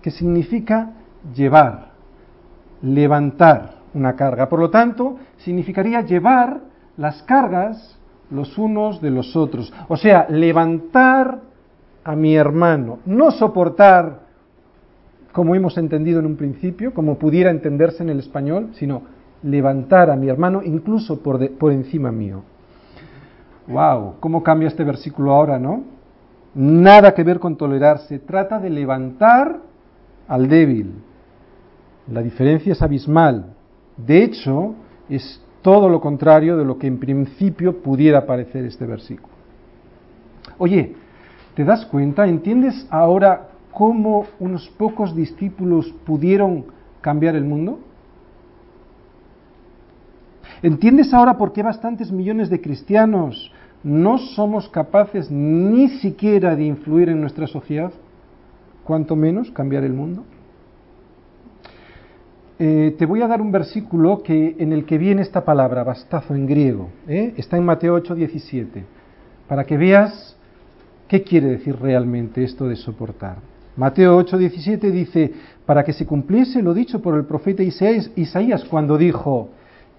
que 0.00 0.10
significa 0.10 0.90
llevar, 1.34 1.91
levantar 2.82 3.76
una 3.94 4.14
carga. 4.16 4.48
Por 4.48 4.58
lo 4.58 4.70
tanto, 4.70 5.16
significaría 5.38 6.02
llevar 6.02 6.60
las 6.96 7.22
cargas 7.22 7.98
los 8.30 8.56
unos 8.58 9.00
de 9.00 9.10
los 9.10 9.36
otros. 9.36 9.72
O 9.88 9.96
sea, 9.96 10.26
levantar 10.28 11.40
a 12.04 12.16
mi 12.16 12.34
hermano, 12.34 12.98
no 13.04 13.30
soportar 13.30 14.20
como 15.32 15.54
hemos 15.54 15.78
entendido 15.78 16.20
en 16.20 16.26
un 16.26 16.36
principio, 16.36 16.92
como 16.92 17.18
pudiera 17.18 17.50
entenderse 17.50 18.02
en 18.02 18.10
el 18.10 18.18
español, 18.18 18.70
sino 18.74 19.02
levantar 19.42 20.10
a 20.10 20.16
mi 20.16 20.28
hermano 20.28 20.62
incluso 20.62 21.22
por, 21.22 21.50
por 21.52 21.72
encima 21.72 22.12
mío. 22.12 22.42
¡Wow! 23.66 24.14
¿Cómo 24.20 24.42
cambia 24.42 24.68
este 24.68 24.84
versículo 24.84 25.32
ahora, 25.32 25.58
no? 25.58 25.84
Nada 26.54 27.14
que 27.14 27.24
ver 27.24 27.38
con 27.38 27.56
tolerar, 27.56 27.98
se 28.00 28.18
trata 28.18 28.58
de 28.58 28.68
levantar 28.68 29.60
al 30.28 30.48
débil, 30.48 30.92
la 32.10 32.22
diferencia 32.22 32.72
es 32.72 32.82
abismal. 32.82 33.54
De 33.96 34.24
hecho, 34.24 34.74
es 35.08 35.40
todo 35.62 35.88
lo 35.88 36.00
contrario 36.00 36.56
de 36.56 36.64
lo 36.64 36.78
que 36.78 36.86
en 36.86 36.98
principio 36.98 37.82
pudiera 37.82 38.26
parecer 38.26 38.64
este 38.64 38.86
versículo. 38.86 39.32
Oye, 40.58 40.94
¿te 41.54 41.64
das 41.64 41.86
cuenta? 41.86 42.26
¿Entiendes 42.26 42.86
ahora 42.90 43.48
cómo 43.70 44.26
unos 44.40 44.68
pocos 44.70 45.14
discípulos 45.14 45.94
pudieron 46.04 46.66
cambiar 47.00 47.36
el 47.36 47.44
mundo? 47.44 47.78
¿Entiendes 50.62 51.12
ahora 51.12 51.36
por 51.36 51.52
qué 51.52 51.62
bastantes 51.62 52.12
millones 52.12 52.50
de 52.50 52.60
cristianos 52.60 53.52
no 53.82 54.18
somos 54.18 54.68
capaces 54.68 55.30
ni 55.30 55.88
siquiera 55.88 56.54
de 56.54 56.64
influir 56.64 57.08
en 57.08 57.20
nuestra 57.20 57.46
sociedad? 57.46 57.92
¿Cuánto 58.84 59.16
menos 59.16 59.50
cambiar 59.50 59.84
el 59.84 59.92
mundo? 59.92 60.24
Eh, 62.64 62.94
te 62.96 63.06
voy 63.06 63.20
a 63.22 63.26
dar 63.26 63.42
un 63.42 63.50
versículo 63.50 64.22
que, 64.22 64.54
en 64.56 64.72
el 64.72 64.84
que 64.84 64.96
viene 64.96 65.22
esta 65.22 65.44
palabra, 65.44 65.82
bastazo 65.82 66.32
en 66.36 66.46
griego. 66.46 66.90
¿eh? 67.08 67.34
Está 67.36 67.56
en 67.56 67.64
Mateo 67.64 67.92
8, 67.94 68.14
17, 68.14 68.84
para 69.48 69.64
que 69.64 69.76
veas 69.76 70.36
qué 71.08 71.24
quiere 71.24 71.48
decir 71.48 71.76
realmente 71.80 72.44
esto 72.44 72.68
de 72.68 72.76
soportar. 72.76 73.38
Mateo 73.74 74.16
8, 74.16 74.38
17 74.38 74.92
dice, 74.92 75.32
para 75.66 75.82
que 75.82 75.92
se 75.92 76.06
cumpliese 76.06 76.62
lo 76.62 76.72
dicho 76.72 77.02
por 77.02 77.16
el 77.16 77.24
profeta 77.24 77.64
Isaías 77.64 78.64
cuando 78.70 78.96
dijo, 78.96 79.48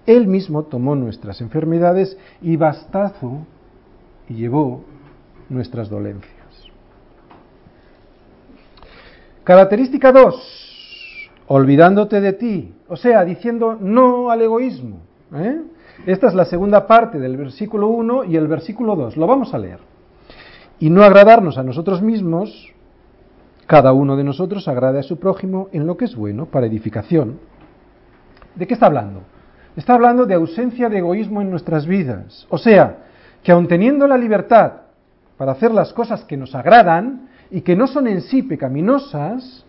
Él 0.06 0.26
mismo 0.26 0.62
tomó 0.62 0.96
nuestras 0.96 1.42
enfermedades 1.42 2.16
y 2.40 2.56
bastazo 2.56 3.46
y 4.26 4.36
llevó 4.36 4.82
nuestras 5.50 5.90
dolencias. 5.90 6.32
Característica 9.44 10.10
2 10.10 10.73
olvidándote 11.46 12.20
de 12.20 12.32
ti, 12.32 12.74
o 12.88 12.96
sea, 12.96 13.24
diciendo 13.24 13.76
no 13.80 14.30
al 14.30 14.42
egoísmo. 14.42 15.00
¿eh? 15.34 15.60
Esta 16.06 16.28
es 16.28 16.34
la 16.34 16.44
segunda 16.44 16.86
parte 16.86 17.18
del 17.18 17.36
versículo 17.36 17.88
1 17.88 18.24
y 18.24 18.36
el 18.36 18.48
versículo 18.48 18.96
2. 18.96 19.16
Lo 19.16 19.26
vamos 19.26 19.54
a 19.54 19.58
leer. 19.58 19.78
Y 20.78 20.90
no 20.90 21.02
agradarnos 21.02 21.58
a 21.58 21.62
nosotros 21.62 22.02
mismos, 22.02 22.72
cada 23.66 23.92
uno 23.92 24.16
de 24.16 24.24
nosotros 24.24 24.68
agrade 24.68 24.98
a 24.98 25.02
su 25.02 25.18
prójimo 25.18 25.68
en 25.72 25.86
lo 25.86 25.96
que 25.96 26.04
es 26.06 26.16
bueno 26.16 26.46
para 26.46 26.66
edificación. 26.66 27.38
¿De 28.54 28.66
qué 28.66 28.74
está 28.74 28.86
hablando? 28.86 29.22
Está 29.76 29.94
hablando 29.94 30.26
de 30.26 30.34
ausencia 30.34 30.88
de 30.88 30.98
egoísmo 30.98 31.40
en 31.40 31.50
nuestras 31.50 31.86
vidas. 31.86 32.46
O 32.50 32.58
sea, 32.58 32.98
que 33.42 33.52
aun 33.52 33.66
teniendo 33.66 34.06
la 34.06 34.18
libertad 34.18 34.72
para 35.36 35.52
hacer 35.52 35.72
las 35.72 35.92
cosas 35.92 36.24
que 36.24 36.36
nos 36.36 36.54
agradan 36.54 37.28
y 37.50 37.62
que 37.62 37.76
no 37.76 37.86
son 37.86 38.06
en 38.06 38.20
sí 38.20 38.42
pecaminosas, 38.42 39.64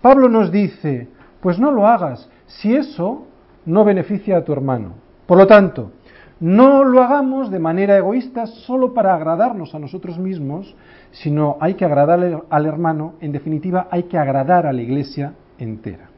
Pablo 0.00 0.28
nos 0.28 0.50
dice, 0.50 1.08
pues 1.40 1.58
no 1.58 1.70
lo 1.70 1.86
hagas 1.86 2.28
si 2.46 2.74
eso 2.74 3.26
no 3.64 3.84
beneficia 3.84 4.38
a 4.38 4.44
tu 4.44 4.52
hermano. 4.52 4.94
Por 5.26 5.38
lo 5.38 5.46
tanto, 5.46 5.92
no 6.40 6.84
lo 6.84 7.02
hagamos 7.02 7.50
de 7.50 7.58
manera 7.58 7.96
egoísta 7.98 8.46
solo 8.46 8.94
para 8.94 9.14
agradarnos 9.14 9.74
a 9.74 9.78
nosotros 9.78 10.18
mismos, 10.18 10.74
sino 11.10 11.58
hay 11.60 11.74
que 11.74 11.84
agradarle 11.84 12.38
al 12.48 12.66
hermano, 12.66 13.14
en 13.20 13.32
definitiva 13.32 13.88
hay 13.90 14.04
que 14.04 14.18
agradar 14.18 14.66
a 14.66 14.72
la 14.72 14.80
iglesia 14.80 15.34
entera. 15.58 16.08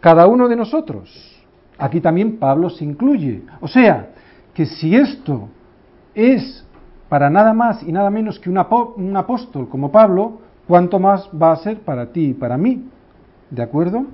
Cada 0.00 0.26
uno 0.26 0.48
de 0.48 0.56
nosotros, 0.56 1.44
aquí 1.78 2.00
también 2.00 2.38
Pablo 2.38 2.68
se 2.68 2.84
incluye, 2.84 3.42
o 3.60 3.68
sea, 3.68 4.10
que 4.54 4.66
si 4.66 4.96
esto 4.96 5.48
es 6.14 6.66
para 7.08 7.30
nada 7.30 7.52
más 7.52 7.82
y 7.82 7.92
nada 7.92 8.10
menos 8.10 8.40
que 8.40 8.50
un, 8.50 8.58
apóstol 8.58 9.68
como 9.68 9.92
Pablo, 9.92 10.40
¿cuánto 10.66 10.98
más 10.98 11.30
va 11.30 11.52
a 11.52 11.56
ser 11.56 11.80
para 11.80 12.06
ti 12.10 12.30
y 12.30 12.34
para 12.34 12.56
mí? 12.56 12.88
¿De 13.50 13.62
acuerdo? 13.62 14.06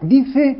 Dice, 0.00 0.58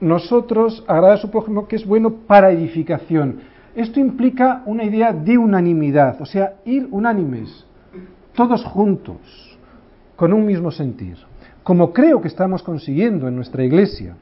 nosotros 0.00 0.84
agrada 0.88 1.14
a 1.14 1.18
su 1.18 1.30
prójimo 1.30 1.68
que 1.68 1.76
es 1.76 1.86
bueno 1.86 2.10
para 2.26 2.50
edificación. 2.50 3.40
Esto 3.76 4.00
implica 4.00 4.62
una 4.66 4.84
idea 4.84 5.12
de 5.12 5.38
unanimidad, 5.38 6.20
o 6.20 6.26
sea, 6.26 6.54
ir 6.64 6.88
unánimes, 6.90 7.64
todos 8.34 8.64
juntos, 8.64 9.58
con 10.16 10.32
un 10.32 10.46
mismo 10.46 10.70
sentir, 10.70 11.16
como 11.62 11.92
creo 11.92 12.20
que 12.20 12.28
estamos 12.28 12.62
consiguiendo 12.62 13.28
en 13.28 13.36
nuestra 13.36 13.64
iglesia. 13.64 14.16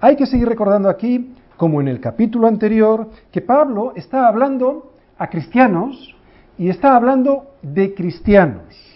Hay 0.00 0.16
que 0.16 0.26
seguir 0.26 0.48
recordando 0.48 0.88
aquí, 0.88 1.34
como 1.56 1.80
en 1.80 1.88
el 1.88 2.00
capítulo 2.00 2.48
anterior, 2.48 3.08
que 3.30 3.40
Pablo 3.40 3.92
está 3.96 4.26
hablando 4.26 4.92
a 5.16 5.28
cristianos 5.28 6.14
y 6.58 6.68
está 6.68 6.96
hablando 6.96 7.52
de 7.62 7.94
cristianos 7.94 8.91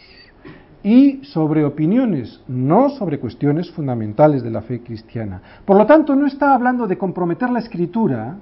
y 0.86 1.24
sobre 1.24 1.64
opiniones, 1.64 2.40
no 2.46 2.90
sobre 2.90 3.18
cuestiones 3.18 3.72
fundamentales 3.72 4.44
de 4.44 4.52
la 4.52 4.62
fe 4.62 4.84
cristiana. 4.84 5.42
Por 5.64 5.76
lo 5.76 5.84
tanto, 5.84 6.14
no 6.14 6.28
está 6.28 6.54
hablando 6.54 6.86
de 6.86 6.96
comprometer 6.96 7.50
la 7.50 7.58
escritura 7.58 8.36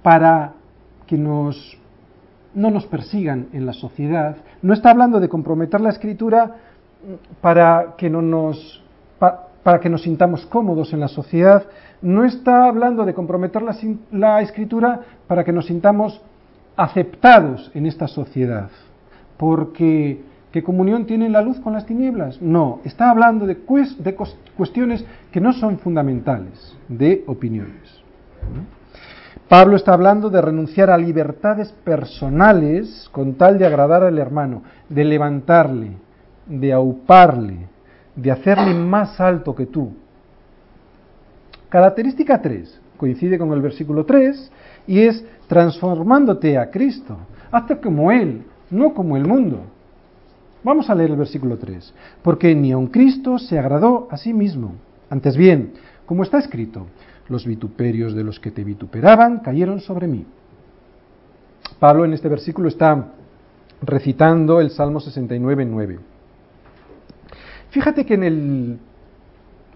para 0.00 0.52
que 1.08 1.18
nos, 1.18 1.76
no 2.54 2.70
nos 2.70 2.86
persigan 2.86 3.48
en 3.52 3.66
la 3.66 3.72
sociedad, 3.72 4.36
no 4.62 4.72
está 4.72 4.90
hablando 4.90 5.18
de 5.18 5.28
comprometer 5.28 5.80
la 5.80 5.90
escritura 5.90 6.54
para 7.40 7.94
que, 7.98 8.08
no 8.08 8.22
nos, 8.22 8.84
para 9.18 9.80
que 9.80 9.90
nos 9.90 10.02
sintamos 10.02 10.46
cómodos 10.46 10.92
en 10.92 11.00
la 11.00 11.08
sociedad, 11.08 11.64
no 12.00 12.24
está 12.24 12.66
hablando 12.66 13.04
de 13.04 13.12
comprometer 13.12 13.62
la, 13.62 13.74
la 14.12 14.40
escritura 14.40 15.00
para 15.26 15.42
que 15.42 15.52
nos 15.52 15.66
sintamos 15.66 16.22
aceptados 16.76 17.72
en 17.74 17.86
esta 17.86 18.06
sociedad, 18.06 18.70
porque 19.36 20.29
¿qué 20.52 20.62
comunión 20.62 21.06
tiene 21.06 21.28
la 21.28 21.42
luz 21.42 21.60
con 21.60 21.72
las 21.72 21.86
tinieblas? 21.86 22.40
No, 22.40 22.80
está 22.84 23.10
hablando 23.10 23.46
de, 23.46 23.58
cuestiones 24.56 25.04
que 25.30 25.40
no 25.40 25.52
son 25.52 25.78
fundamentales, 25.78 26.76
de 26.88 27.24
opiniones. 27.26 28.00
Pablo 29.48 29.76
está 29.76 29.92
hablando 29.92 30.30
de 30.30 30.40
renunciar 30.40 30.90
a 30.90 30.96
libertades 30.96 31.72
personales 31.84 33.08
con 33.10 33.34
tal 33.34 33.58
de 33.58 33.66
agradar 33.66 34.04
al 34.04 34.18
hermano, 34.18 34.62
de 34.88 35.04
levantarle, 35.04 35.90
de 36.46 36.72
auparle, 36.72 37.66
de 38.14 38.30
hacerle 38.30 38.74
más 38.74 39.20
alto 39.20 39.54
que 39.54 39.66
tú. 39.66 39.92
Característica 41.68 42.40
3 42.40 42.80
coincide 43.00 43.38
con 43.38 43.50
el 43.54 43.62
versículo 43.62 44.04
3 44.04 44.52
y 44.86 45.00
es 45.00 45.24
transformándote 45.48 46.58
a 46.58 46.70
Cristo. 46.70 47.16
Hazte 47.50 47.78
como 47.78 48.12
Él, 48.12 48.44
no 48.70 48.92
como 48.92 49.16
el 49.16 49.26
mundo. 49.26 49.62
Vamos 50.62 50.90
a 50.90 50.94
leer 50.94 51.10
el 51.10 51.16
versículo 51.16 51.56
3. 51.56 51.94
Porque 52.22 52.54
ni 52.54 52.72
aun 52.72 52.88
Cristo 52.88 53.38
se 53.38 53.58
agradó 53.58 54.08
a 54.10 54.16
sí 54.16 54.32
mismo. 54.32 54.74
Antes 55.08 55.36
bien, 55.36 55.72
como 56.06 56.22
está 56.22 56.38
escrito, 56.38 56.86
los 57.28 57.46
vituperios 57.46 58.14
de 58.14 58.24
los 58.24 58.40
que 58.40 58.50
te 58.50 58.64
vituperaban 58.64 59.38
cayeron 59.38 59.80
sobre 59.80 60.06
mí. 60.06 60.26
Pablo 61.78 62.04
en 62.04 62.12
este 62.12 62.28
versículo 62.28 62.68
está 62.68 63.12
recitando 63.82 64.60
el 64.60 64.70
Salmo 64.70 65.00
69, 65.00 65.64
9. 65.64 65.98
Fíjate 67.70 68.04
que 68.04 68.14
en 68.14 68.24
el, 68.24 68.78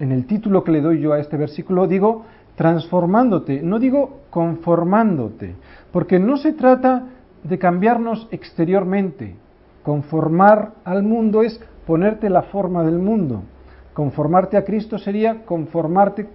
en 0.01 0.13
el 0.13 0.27
título 0.27 0.65
que 0.65 0.73
le 0.73 0.81
doy 0.81 1.01
yo 1.01 1.13
a 1.13 1.21
este 1.21 1.37
versículo 1.37 1.87
digo 1.87 2.25
transformándote, 2.57 3.63
no 3.63 3.79
digo 3.79 4.23
conformándote, 4.31 5.55
porque 5.93 6.19
no 6.19 6.37
se 6.37 6.53
trata 6.53 7.07
de 7.43 7.59
cambiarnos 7.59 8.29
exteriormente. 8.31 9.37
Conformar 9.85 10.73
al 10.85 11.03
mundo 11.03 11.43
es 11.43 11.61
ponerte 11.87 12.31
la 12.31 12.43
forma 12.43 12.83
del 12.83 12.99
mundo. 12.99 13.43
Conformarte 13.93 14.57
a 14.57 14.65
Cristo 14.65 14.99
sería 14.99 15.45
conformarte 15.45 16.27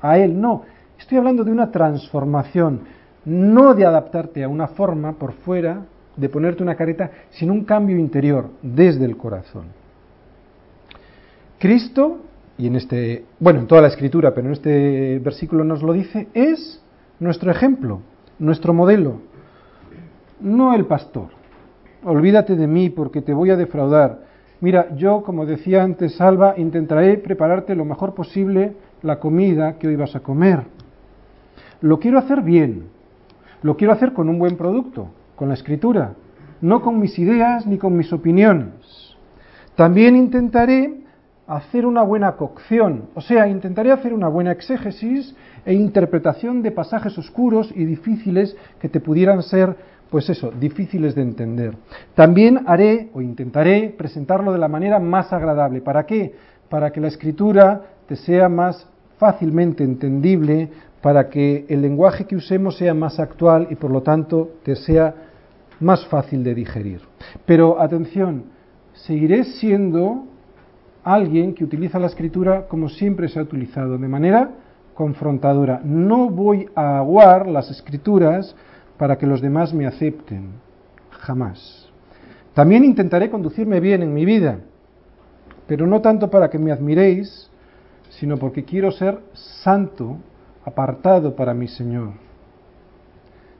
a 0.00 0.18
Él. 0.18 0.40
No, 0.40 0.62
estoy 0.98 1.18
hablando 1.18 1.44
de 1.44 1.52
una 1.52 1.70
transformación, 1.70 2.80
no 3.26 3.74
de 3.74 3.84
adaptarte 3.84 4.42
a 4.42 4.48
una 4.48 4.68
forma 4.68 5.12
por 5.12 5.34
fuera, 5.34 5.84
de 6.16 6.28
ponerte 6.30 6.62
una 6.62 6.74
careta, 6.74 7.10
sino 7.30 7.52
un 7.52 7.64
cambio 7.64 7.98
interior 7.98 8.48
desde 8.62 9.04
el 9.04 9.16
corazón. 9.16 9.66
Cristo 11.58 12.22
y 12.56 12.66
en 12.66 12.76
este, 12.76 13.26
bueno, 13.38 13.60
en 13.60 13.66
toda 13.66 13.82
la 13.82 13.88
escritura, 13.88 14.32
pero 14.34 14.48
en 14.48 14.54
este 14.54 15.18
versículo 15.20 15.62
nos 15.62 15.82
lo 15.82 15.92
dice, 15.92 16.28
es 16.32 16.82
nuestro 17.20 17.50
ejemplo, 17.50 18.00
nuestro 18.38 18.72
modelo, 18.72 19.20
no 20.40 20.74
el 20.74 20.86
pastor. 20.86 21.37
Olvídate 22.04 22.54
de 22.54 22.66
mí 22.66 22.90
porque 22.90 23.22
te 23.22 23.34
voy 23.34 23.50
a 23.50 23.56
defraudar. 23.56 24.20
Mira, 24.60 24.94
yo, 24.96 25.22
como 25.22 25.46
decía 25.46 25.82
antes 25.82 26.16
Salva, 26.16 26.54
intentaré 26.56 27.18
prepararte 27.18 27.74
lo 27.74 27.84
mejor 27.84 28.14
posible 28.14 28.74
la 29.02 29.18
comida 29.18 29.78
que 29.78 29.88
hoy 29.88 29.96
vas 29.96 30.14
a 30.14 30.20
comer. 30.20 30.62
Lo 31.80 31.98
quiero 31.98 32.18
hacer 32.18 32.42
bien, 32.42 32.84
lo 33.62 33.76
quiero 33.76 33.92
hacer 33.92 34.12
con 34.12 34.28
un 34.28 34.38
buen 34.38 34.56
producto, 34.56 35.08
con 35.36 35.48
la 35.48 35.54
escritura, 35.54 36.14
no 36.60 36.82
con 36.82 36.98
mis 36.98 37.18
ideas 37.18 37.66
ni 37.66 37.78
con 37.78 37.96
mis 37.96 38.12
opiniones. 38.12 39.16
También 39.74 40.16
intentaré 40.16 40.94
hacer 41.46 41.86
una 41.86 42.02
buena 42.02 42.32
cocción, 42.32 43.04
o 43.14 43.20
sea, 43.20 43.48
intentaré 43.48 43.90
hacer 43.90 44.12
una 44.12 44.28
buena 44.28 44.52
exégesis 44.52 45.34
e 45.64 45.72
interpretación 45.72 46.62
de 46.62 46.72
pasajes 46.72 47.16
oscuros 47.16 47.72
y 47.74 47.84
difíciles 47.84 48.56
que 48.80 48.88
te 48.88 49.00
pudieran 49.00 49.42
ser, 49.42 49.76
pues 50.10 50.28
eso, 50.30 50.50
difíciles 50.50 51.14
de 51.14 51.22
entender. 51.22 51.74
También 52.14 52.60
haré 52.66 53.10
o 53.12 53.20
intentaré 53.20 53.94
presentarlo 53.96 54.52
de 54.52 54.58
la 54.58 54.68
manera 54.68 54.98
más 54.98 55.32
agradable. 55.32 55.80
¿Para 55.80 56.06
qué? 56.06 56.34
Para 56.68 56.90
que 56.90 57.00
la 57.00 57.08
escritura 57.08 57.82
te 58.06 58.16
sea 58.16 58.48
más 58.48 58.88
fácilmente 59.18 59.84
entendible, 59.84 60.70
para 61.02 61.28
que 61.28 61.66
el 61.68 61.82
lenguaje 61.82 62.24
que 62.24 62.36
usemos 62.36 62.76
sea 62.76 62.94
más 62.94 63.20
actual 63.20 63.68
y 63.70 63.74
por 63.74 63.90
lo 63.90 64.02
tanto 64.02 64.50
te 64.62 64.76
sea 64.76 65.14
más 65.80 66.06
fácil 66.06 66.42
de 66.42 66.54
digerir. 66.54 67.00
Pero 67.46 67.80
atención, 67.80 68.44
seguiré 68.92 69.44
siendo 69.44 70.24
alguien 71.04 71.54
que 71.54 71.64
utiliza 71.64 71.98
la 71.98 72.06
escritura 72.06 72.66
como 72.66 72.88
siempre 72.88 73.28
se 73.28 73.38
ha 73.38 73.42
utilizado, 73.42 73.96
de 73.98 74.08
manera 74.08 74.50
confrontadora. 74.94 75.80
No 75.84 76.28
voy 76.28 76.68
a 76.74 76.98
aguar 76.98 77.46
las 77.46 77.70
escrituras 77.70 78.56
para 78.98 79.16
que 79.16 79.26
los 79.26 79.40
demás 79.40 79.72
me 79.72 79.86
acepten, 79.86 80.50
jamás. 81.10 81.88
También 82.54 82.84
intentaré 82.84 83.30
conducirme 83.30 83.80
bien 83.80 84.02
en 84.02 84.12
mi 84.12 84.24
vida, 84.24 84.58
pero 85.66 85.86
no 85.86 86.00
tanto 86.00 86.28
para 86.28 86.50
que 86.50 86.58
me 86.58 86.72
admiréis, 86.72 87.50
sino 88.10 88.36
porque 88.36 88.64
quiero 88.64 88.90
ser 88.90 89.20
santo, 89.32 90.18
apartado 90.64 91.36
para 91.36 91.54
mi 91.54 91.68
Señor. 91.68 92.10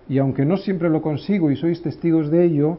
Y 0.08 0.18
aunque 0.18 0.44
no 0.44 0.56
siempre 0.56 0.88
lo 0.88 1.00
consigo 1.02 1.50
y 1.50 1.56
sois 1.56 1.82
testigos 1.82 2.30
de 2.30 2.44
ello, 2.44 2.78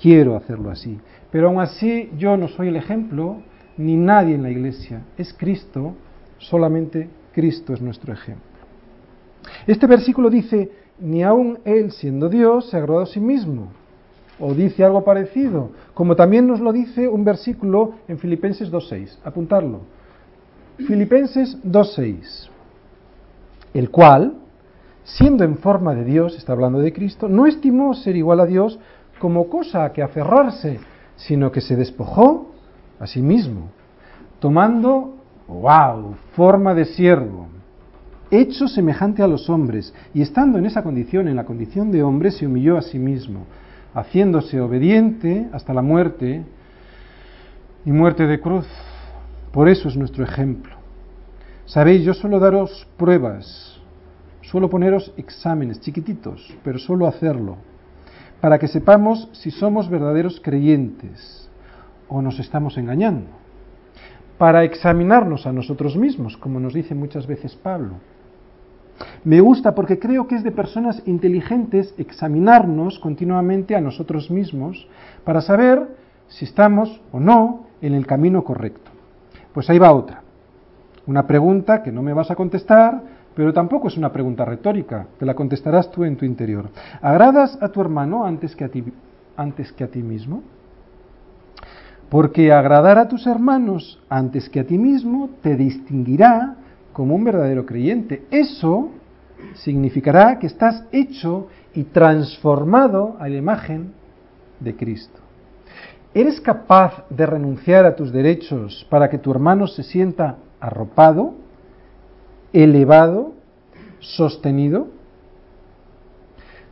quiero 0.00 0.34
hacerlo 0.36 0.70
así. 0.70 0.98
Pero 1.30 1.48
aún 1.48 1.60
así 1.60 2.10
yo 2.16 2.36
no 2.36 2.48
soy 2.48 2.68
el 2.68 2.76
ejemplo, 2.76 3.42
ni 3.76 3.96
nadie 3.96 4.34
en 4.34 4.42
la 4.42 4.50
iglesia, 4.50 5.02
es 5.16 5.34
Cristo, 5.34 5.94
solamente 6.38 7.08
Cristo 7.32 7.74
es 7.74 7.80
nuestro 7.80 8.12
ejemplo. 8.12 8.44
Este 9.66 9.86
versículo 9.86 10.30
dice, 10.30 10.70
ni 11.04 11.22
aun 11.22 11.58
Él 11.64 11.92
siendo 11.92 12.30
Dios 12.30 12.70
se 12.70 12.78
agradó 12.78 13.00
a 13.00 13.06
sí 13.06 13.20
mismo, 13.20 13.68
o 14.40 14.54
dice 14.54 14.82
algo 14.82 15.04
parecido, 15.04 15.70
como 15.92 16.16
también 16.16 16.46
nos 16.46 16.60
lo 16.60 16.72
dice 16.72 17.06
un 17.06 17.24
versículo 17.24 17.92
en 18.08 18.18
Filipenses 18.18 18.72
2.6, 18.72 19.18
apuntarlo. 19.22 19.80
Filipenses 20.78 21.62
2.6, 21.62 22.48
el 23.74 23.90
cual, 23.90 24.34
siendo 25.04 25.44
en 25.44 25.58
forma 25.58 25.94
de 25.94 26.04
Dios, 26.04 26.36
está 26.36 26.54
hablando 26.54 26.78
de 26.78 26.94
Cristo, 26.94 27.28
no 27.28 27.46
estimó 27.46 27.92
ser 27.94 28.16
igual 28.16 28.40
a 28.40 28.46
Dios 28.46 28.78
como 29.18 29.48
cosa 29.48 29.84
a 29.84 29.92
que 29.92 30.02
aferrarse, 30.02 30.80
sino 31.16 31.52
que 31.52 31.60
se 31.60 31.76
despojó 31.76 32.50
a 32.98 33.06
sí 33.06 33.20
mismo, 33.20 33.68
tomando, 34.40 35.16
wow, 35.48 36.14
forma 36.34 36.74
de 36.74 36.86
siervo, 36.86 37.48
hecho 38.30 38.68
semejante 38.68 39.22
a 39.22 39.28
los 39.28 39.48
hombres, 39.50 39.94
y 40.12 40.22
estando 40.22 40.58
en 40.58 40.66
esa 40.66 40.82
condición, 40.82 41.28
en 41.28 41.36
la 41.36 41.44
condición 41.44 41.90
de 41.90 42.02
hombre, 42.02 42.30
se 42.30 42.46
humilló 42.46 42.76
a 42.76 42.82
sí 42.82 42.98
mismo, 42.98 43.46
haciéndose 43.94 44.60
obediente 44.60 45.48
hasta 45.52 45.72
la 45.72 45.82
muerte 45.82 46.44
y 47.84 47.92
muerte 47.92 48.26
de 48.26 48.40
cruz. 48.40 48.66
Por 49.52 49.68
eso 49.68 49.88
es 49.88 49.96
nuestro 49.96 50.24
ejemplo. 50.24 50.74
Sabéis, 51.66 52.02
yo 52.04 52.12
suelo 52.12 52.38
daros 52.40 52.86
pruebas, 52.96 53.80
suelo 54.42 54.68
poneros 54.68 55.12
exámenes 55.16 55.80
chiquititos, 55.80 56.54
pero 56.62 56.78
suelo 56.78 57.06
hacerlo, 57.06 57.56
para 58.40 58.58
que 58.58 58.68
sepamos 58.68 59.28
si 59.32 59.50
somos 59.50 59.88
verdaderos 59.88 60.40
creyentes 60.40 61.48
o 62.08 62.20
nos 62.20 62.38
estamos 62.38 62.76
engañando. 62.76 63.28
Para 64.36 64.64
examinarnos 64.64 65.46
a 65.46 65.52
nosotros 65.52 65.96
mismos, 65.96 66.36
como 66.36 66.60
nos 66.60 66.74
dice 66.74 66.94
muchas 66.94 67.26
veces 67.26 67.54
Pablo. 67.54 67.94
Me 69.24 69.40
gusta 69.40 69.74
porque 69.74 69.98
creo 69.98 70.26
que 70.26 70.36
es 70.36 70.44
de 70.44 70.52
personas 70.52 71.02
inteligentes 71.06 71.94
examinarnos 71.98 72.98
continuamente 72.98 73.74
a 73.74 73.80
nosotros 73.80 74.30
mismos 74.30 74.86
para 75.24 75.40
saber 75.40 75.96
si 76.28 76.44
estamos 76.44 77.00
o 77.12 77.20
no 77.20 77.66
en 77.80 77.94
el 77.94 78.06
camino 78.06 78.44
correcto. 78.44 78.90
Pues 79.52 79.68
ahí 79.70 79.78
va 79.78 79.92
otra. 79.92 80.22
Una 81.06 81.26
pregunta 81.26 81.82
que 81.82 81.92
no 81.92 82.02
me 82.02 82.12
vas 82.12 82.30
a 82.30 82.36
contestar, 82.36 83.02
pero 83.34 83.52
tampoco 83.52 83.88
es 83.88 83.96
una 83.96 84.12
pregunta 84.12 84.44
retórica, 84.44 85.06
te 85.18 85.26
la 85.26 85.34
contestarás 85.34 85.90
tú 85.90 86.04
en 86.04 86.16
tu 86.16 86.24
interior. 86.24 86.70
¿Agradas 87.02 87.58
a 87.60 87.68
tu 87.68 87.80
hermano 87.80 88.24
antes 88.24 88.54
que 88.54 88.64
a 88.64 88.68
ti, 88.68 88.84
antes 89.36 89.72
que 89.72 89.84
a 89.84 89.88
ti 89.88 90.02
mismo? 90.02 90.42
Porque 92.10 92.52
agradar 92.52 92.98
a 92.98 93.08
tus 93.08 93.26
hermanos 93.26 94.00
antes 94.08 94.48
que 94.48 94.60
a 94.60 94.66
ti 94.66 94.78
mismo 94.78 95.30
te 95.42 95.56
distinguirá 95.56 96.56
como 96.94 97.14
un 97.14 97.24
verdadero 97.24 97.66
creyente. 97.66 98.24
Eso 98.30 98.92
significará 99.56 100.38
que 100.38 100.46
estás 100.46 100.84
hecho 100.92 101.48
y 101.74 101.84
transformado 101.84 103.16
a 103.18 103.28
la 103.28 103.36
imagen 103.36 103.92
de 104.60 104.74
Cristo. 104.74 105.20
¿Eres 106.14 106.40
capaz 106.40 107.04
de 107.10 107.26
renunciar 107.26 107.84
a 107.84 107.96
tus 107.96 108.12
derechos 108.12 108.86
para 108.88 109.10
que 109.10 109.18
tu 109.18 109.32
hermano 109.32 109.66
se 109.66 109.82
sienta 109.82 110.36
arropado, 110.60 111.34
elevado, 112.52 113.32
sostenido? 113.98 114.86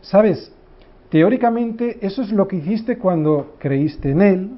Sabes, 0.01 0.53
teóricamente 1.11 1.99
eso 2.07 2.23
es 2.23 2.31
lo 2.31 2.47
que 2.47 2.57
hiciste 2.57 2.99
cuando 2.99 3.57
creíste 3.59 4.11
en 4.11 4.23
Él 4.23 4.51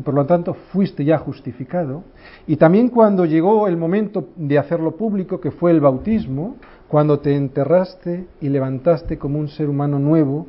y 0.00 0.02
por 0.02 0.14
lo 0.14 0.24
tanto 0.24 0.54
fuiste 0.54 1.04
ya 1.04 1.18
justificado. 1.18 2.04
Y 2.46 2.56
también 2.56 2.88
cuando 2.88 3.26
llegó 3.26 3.68
el 3.68 3.76
momento 3.76 4.30
de 4.34 4.56
hacerlo 4.56 4.96
público, 4.96 5.42
que 5.42 5.50
fue 5.50 5.72
el 5.72 5.80
bautismo, 5.80 6.56
cuando 6.88 7.20
te 7.20 7.36
enterraste 7.36 8.26
y 8.40 8.48
levantaste 8.48 9.18
como 9.18 9.38
un 9.38 9.48
ser 9.48 9.68
humano 9.68 9.98
nuevo, 9.98 10.46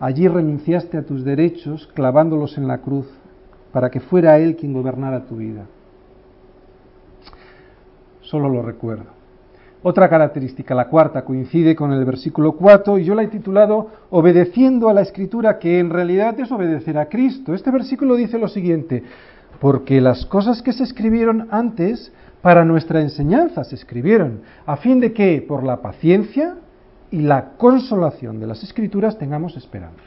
allí 0.00 0.26
renunciaste 0.26 0.98
a 0.98 1.06
tus 1.06 1.24
derechos 1.24 1.88
clavándolos 1.94 2.58
en 2.58 2.66
la 2.66 2.78
cruz 2.78 3.06
para 3.70 3.88
que 3.88 4.00
fuera 4.00 4.36
Él 4.40 4.56
quien 4.56 4.72
gobernara 4.72 5.26
tu 5.26 5.36
vida. 5.36 5.66
Solo 8.22 8.48
lo 8.48 8.62
recuerdo. 8.62 9.15
Otra 9.88 10.08
característica, 10.08 10.74
la 10.74 10.88
cuarta, 10.88 11.24
coincide 11.24 11.76
con 11.76 11.92
el 11.92 12.04
versículo 12.04 12.56
4 12.56 12.98
y 12.98 13.04
yo 13.04 13.14
la 13.14 13.22
he 13.22 13.28
titulado 13.28 13.88
Obedeciendo 14.10 14.88
a 14.88 14.92
la 14.92 15.02
Escritura, 15.02 15.60
que 15.60 15.78
en 15.78 15.90
realidad 15.90 16.40
es 16.40 16.50
obedecer 16.50 16.98
a 16.98 17.08
Cristo. 17.08 17.54
Este 17.54 17.70
versículo 17.70 18.16
dice 18.16 18.36
lo 18.36 18.48
siguiente, 18.48 19.04
porque 19.60 20.00
las 20.00 20.26
cosas 20.26 20.60
que 20.60 20.72
se 20.72 20.82
escribieron 20.82 21.46
antes 21.52 22.12
para 22.42 22.64
nuestra 22.64 23.00
enseñanza 23.00 23.62
se 23.62 23.76
escribieron, 23.76 24.40
a 24.66 24.76
fin 24.76 24.98
de 24.98 25.12
que 25.12 25.40
por 25.40 25.62
la 25.62 25.76
paciencia 25.76 26.56
y 27.12 27.20
la 27.20 27.50
consolación 27.56 28.40
de 28.40 28.48
las 28.48 28.64
Escrituras 28.64 29.16
tengamos 29.18 29.56
esperanza. 29.56 30.02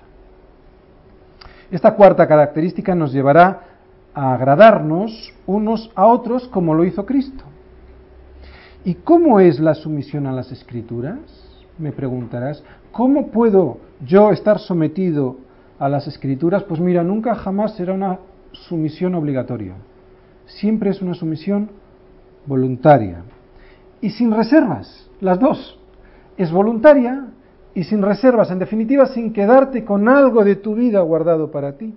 Esta 1.71 1.95
cuarta 1.95 2.27
característica 2.27 2.95
nos 2.95 3.13
llevará 3.13 3.61
a 4.13 4.33
agradarnos 4.33 5.33
unos 5.45 5.89
a 5.95 6.05
otros 6.05 6.49
como 6.49 6.73
lo 6.73 6.83
hizo 6.83 7.05
Cristo. 7.05 7.45
¿Y 8.85 8.95
cómo 8.95 9.39
es 9.39 9.59
la 9.59 9.75
sumisión 9.75 10.25
a 10.25 10.31
las 10.31 10.51
escrituras? 10.51 11.19
Me 11.77 11.91
preguntarás. 11.91 12.63
¿Cómo 12.91 13.27
puedo 13.27 13.77
yo 14.05 14.31
estar 14.31 14.59
sometido 14.59 15.37
a 15.79 15.89
las 15.89 16.07
escrituras? 16.07 16.63
Pues 16.63 16.79
mira, 16.79 17.03
nunca 17.03 17.35
jamás 17.35 17.75
será 17.75 17.93
una 17.93 18.19
sumisión 18.51 19.15
obligatoria. 19.15 19.75
Siempre 20.45 20.91
es 20.91 21.01
una 21.01 21.13
sumisión 21.13 21.69
voluntaria. 22.45 23.23
Y 24.01 24.11
sin 24.11 24.31
reservas, 24.31 25.09
las 25.19 25.39
dos. 25.39 25.77
Es 26.37 26.51
voluntaria 26.51 27.27
y 27.73 27.83
sin 27.83 28.01
reservas, 28.01 28.49
en 28.49 28.59
definitiva, 28.59 29.07
sin 29.07 29.33
quedarte 29.33 29.83
con 29.83 30.07
algo 30.07 30.43
de 30.43 30.55
tu 30.55 30.75
vida 30.75 31.01
guardado 31.01 31.51
para 31.51 31.77
ti. 31.77 31.93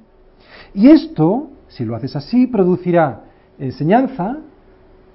Y 0.75 0.89
esto, 0.89 1.51
si 1.69 1.85
lo 1.85 1.95
haces 1.95 2.17
así, 2.17 2.49
producirá 2.49 3.23
enseñanza, 3.59 4.39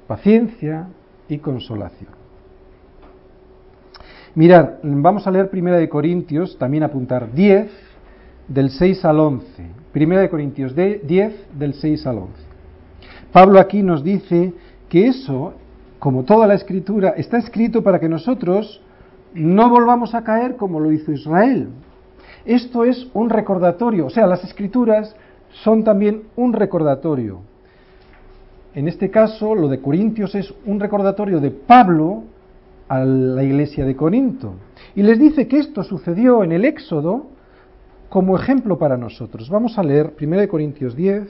paciencia, 0.07 0.87
y 1.29 1.37
consolación. 1.39 2.11
Mirad, 4.35 4.75
vamos 4.83 5.25
a 5.25 5.31
leer 5.31 5.49
Primera 5.49 5.77
de 5.77 5.89
Corintios, 5.89 6.57
también 6.57 6.83
apuntar 6.83 7.33
10 7.33 7.71
del 8.47 8.69
6 8.69 9.03
al 9.05 9.19
11. 9.19 9.47
Primera 9.91 10.21
de 10.21 10.29
Corintios 10.29 10.75
10 10.75 11.57
del 11.57 11.73
6 11.73 12.05
al 12.07 12.17
11. 12.19 12.33
Pablo 13.31 13.59
aquí 13.59 13.81
nos 13.81 14.03
dice 14.03 14.53
que 14.89 15.07
eso, 15.07 15.53
como 15.99 16.23
toda 16.23 16.47
la 16.47 16.53
escritura, 16.53 17.09
está 17.17 17.37
escrito 17.37 17.83
para 17.83 17.99
que 17.99 18.07
nosotros 18.07 18.81
no 19.33 19.69
volvamos 19.69 20.13
a 20.13 20.23
caer 20.23 20.55
como 20.55 20.79
lo 20.79 20.91
hizo 20.91 21.11
Israel. 21.11 21.69
Esto 22.45 22.85
es 22.85 23.07
un 23.13 23.29
recordatorio, 23.29 24.05
o 24.05 24.09
sea, 24.09 24.27
las 24.27 24.43
escrituras 24.43 25.15
son 25.63 25.83
también 25.83 26.23
un 26.35 26.53
recordatorio 26.53 27.41
en 28.77 28.87
este 28.87 29.09
caso, 29.09 29.55
lo 29.55 29.69
de 29.69 29.81
Corintios 29.81 30.35
es 30.35 30.53
un 30.67 30.79
recordatorio 30.79 31.39
de 31.39 31.49
Pablo 31.49 32.25
a 32.87 32.99
la 32.99 33.43
iglesia 33.43 33.83
de 33.85 33.95
Corinto. 33.95 34.53
Y 34.95 35.01
les 35.01 35.17
dice 35.17 35.47
que 35.47 35.57
esto 35.57 35.83
sucedió 35.83 36.43
en 36.43 36.51
el 36.51 36.63
Éxodo 36.63 37.25
como 38.07 38.37
ejemplo 38.37 38.77
para 38.77 38.95
nosotros. 38.95 39.49
Vamos 39.49 39.79
a 39.79 39.83
leer 39.83 40.13
1 40.21 40.47
Corintios 40.47 40.95
10. 40.95 41.27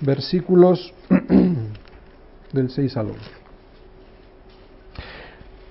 Versículos 0.00 0.92
del 2.52 2.70
6 2.70 2.96
al 2.96 3.10
11. 3.10 3.43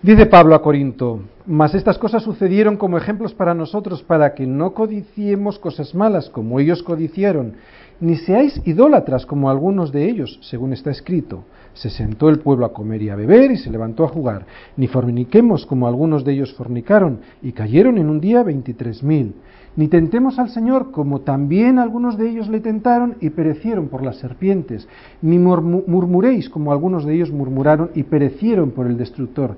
Dice 0.03 0.25
Pablo 0.25 0.53
a 0.53 0.61
Corinto, 0.61 1.21
mas 1.45 1.73
estas 1.73 1.97
cosas 1.97 2.23
sucedieron 2.23 2.75
como 2.75 2.97
ejemplos 2.97 3.33
para 3.33 3.53
nosotros, 3.53 4.03
para 4.03 4.33
que 4.33 4.45
no 4.45 4.73
codiciemos 4.73 5.59
cosas 5.59 5.95
malas 5.95 6.29
como 6.29 6.59
ellos 6.59 6.83
codiciaron, 6.83 7.53
ni 8.01 8.17
seáis 8.17 8.61
idólatras 8.65 9.25
como 9.25 9.49
algunos 9.49 9.93
de 9.93 10.09
ellos, 10.09 10.39
según 10.41 10.73
está 10.73 10.91
escrito. 10.91 11.45
Se 11.73 11.89
sentó 11.89 12.27
el 12.27 12.39
pueblo 12.39 12.65
a 12.65 12.73
comer 12.73 13.01
y 13.01 13.11
a 13.11 13.15
beber 13.15 13.51
y 13.51 13.57
se 13.57 13.71
levantó 13.71 14.03
a 14.03 14.09
jugar, 14.09 14.45
ni 14.75 14.87
forniquemos 14.87 15.65
como 15.65 15.87
algunos 15.87 16.25
de 16.25 16.33
ellos 16.33 16.53
fornicaron 16.53 17.21
y 17.41 17.53
cayeron 17.53 17.97
en 17.97 18.09
un 18.09 18.19
día 18.19 18.43
veintitrés 18.43 19.03
mil. 19.03 19.35
Ni 19.77 19.87
tentemos 19.87 20.37
al 20.37 20.49
Señor 20.49 20.91
como 20.91 21.21
también 21.21 21.79
algunos 21.79 22.17
de 22.17 22.29
ellos 22.29 22.49
le 22.49 22.59
tentaron 22.59 23.15
y 23.21 23.29
perecieron 23.29 23.87
por 23.87 24.03
las 24.03 24.17
serpientes, 24.17 24.85
ni 25.21 25.39
murmuréis 25.39 26.49
como 26.49 26.73
algunos 26.73 27.05
de 27.05 27.15
ellos 27.15 27.31
murmuraron 27.31 27.91
y 27.95 28.03
perecieron 28.03 28.71
por 28.71 28.85
el 28.85 28.97
destructor. 28.97 29.55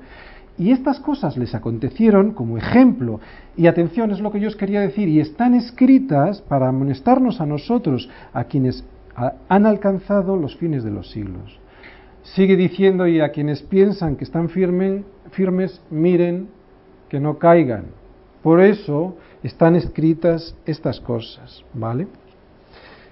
Y 0.57 0.71
estas 0.71 0.99
cosas 0.99 1.35
les 1.35 1.53
acontecieron 1.53 2.31
como 2.31 2.57
ejemplo. 2.57 3.19
Y 3.57 3.67
atención, 3.67 4.11
es 4.11 4.21
lo 4.21 4.31
que 4.31 4.39
yo 4.39 4.47
os 4.47 4.55
quería 4.55 4.79
decir, 4.81 5.09
y 5.09 5.19
están 5.19 5.53
escritas 5.53 6.41
para 6.41 6.69
amonestarnos 6.69 7.41
a 7.41 7.45
nosotros, 7.45 8.09
a 8.33 8.45
quienes 8.45 8.85
han 9.49 9.65
alcanzado 9.65 10.37
los 10.37 10.55
fines 10.55 10.83
de 10.83 10.91
los 10.91 11.11
siglos. 11.11 11.59
Sigue 12.23 12.55
diciendo, 12.55 13.05
y 13.07 13.19
a 13.19 13.29
quienes 13.29 13.61
piensan 13.61 14.15
que 14.15 14.23
están 14.23 14.49
firmes, 14.49 15.81
miren 15.91 16.47
que 17.09 17.19
no 17.19 17.37
caigan. 17.37 17.85
Por 18.41 18.61
eso 18.61 19.17
están 19.43 19.75
escritas 19.75 20.55
estas 20.65 20.99
cosas, 21.01 21.63
¿vale? 21.73 22.07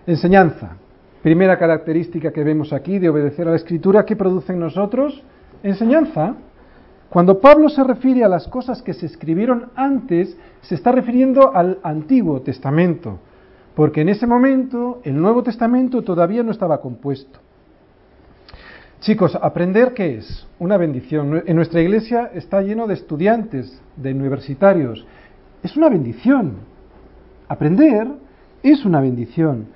Enseñanza. 0.07 0.77
Primera 1.21 1.57
característica 1.57 2.31
que 2.31 2.43
vemos 2.43 2.73
aquí 2.73 2.99
de 2.99 3.09
obedecer 3.09 3.47
a 3.47 3.51
la 3.51 3.57
escritura, 3.57 4.05
¿qué 4.05 4.15
produce 4.15 4.53
en 4.53 4.59
nosotros? 4.59 5.23
Enseñanza. 5.61 6.35
Cuando 7.13 7.39
Pablo 7.39 7.69
se 7.69 7.83
refiere 7.83 8.23
a 8.23 8.27
las 8.27 8.47
cosas 8.47 8.81
que 8.81 8.95
se 8.95 9.05
escribieron 9.05 9.69
antes, 9.75 10.35
se 10.61 10.73
está 10.73 10.91
refiriendo 10.91 11.55
al 11.55 11.77
Antiguo 11.83 12.41
Testamento, 12.41 13.19
porque 13.75 14.01
en 14.01 14.09
ese 14.09 14.25
momento 14.25 14.99
el 15.03 15.21
Nuevo 15.21 15.43
Testamento 15.43 16.01
todavía 16.01 16.41
no 16.41 16.49
estaba 16.49 16.81
compuesto. 16.81 17.37
Chicos, 19.01 19.37
aprender 19.39 19.93
qué 19.93 20.15
es? 20.15 20.47
Una 20.57 20.75
bendición. 20.77 21.43
En 21.45 21.55
nuestra 21.55 21.81
iglesia 21.81 22.31
está 22.33 22.63
lleno 22.63 22.87
de 22.87 22.95
estudiantes, 22.95 23.79
de 23.95 24.11
universitarios. 24.11 25.05
Es 25.61 25.77
una 25.77 25.89
bendición. 25.89 26.61
Aprender 27.47 28.07
es 28.63 28.85
una 28.85 29.01
bendición. 29.01 29.67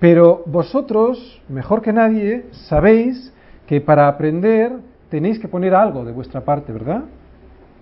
Pero 0.00 0.42
vosotros, 0.44 1.40
mejor 1.48 1.80
que 1.80 1.94
nadie, 1.94 2.44
sabéis 2.68 3.32
que 3.66 3.80
para 3.80 4.06
aprender 4.06 4.92
tenéis 5.14 5.38
que 5.38 5.46
poner 5.46 5.76
algo 5.76 6.04
de 6.04 6.10
vuestra 6.10 6.40
parte, 6.40 6.72
¿verdad? 6.72 7.04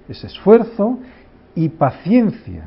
Es 0.07 0.23
esfuerzo 0.23 0.99
y 1.55 1.71
paciencia. 1.71 2.64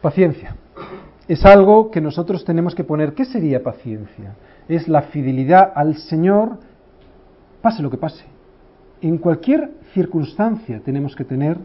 Paciencia. 0.00 0.56
Es 1.28 1.44
algo 1.44 1.92
que 1.92 2.00
nosotros 2.00 2.44
tenemos 2.44 2.74
que 2.74 2.82
poner. 2.82 3.14
¿Qué 3.14 3.24
sería 3.24 3.62
paciencia? 3.62 4.34
Es 4.66 4.88
la 4.88 5.02
fidelidad 5.02 5.72
al 5.76 5.94
Señor, 5.94 6.58
pase 7.60 7.84
lo 7.84 7.90
que 7.90 7.98
pase. 7.98 8.24
En 9.00 9.16
cualquier 9.16 9.70
circunstancia 9.94 10.80
tenemos 10.80 11.14
que 11.14 11.24
tener 11.24 11.56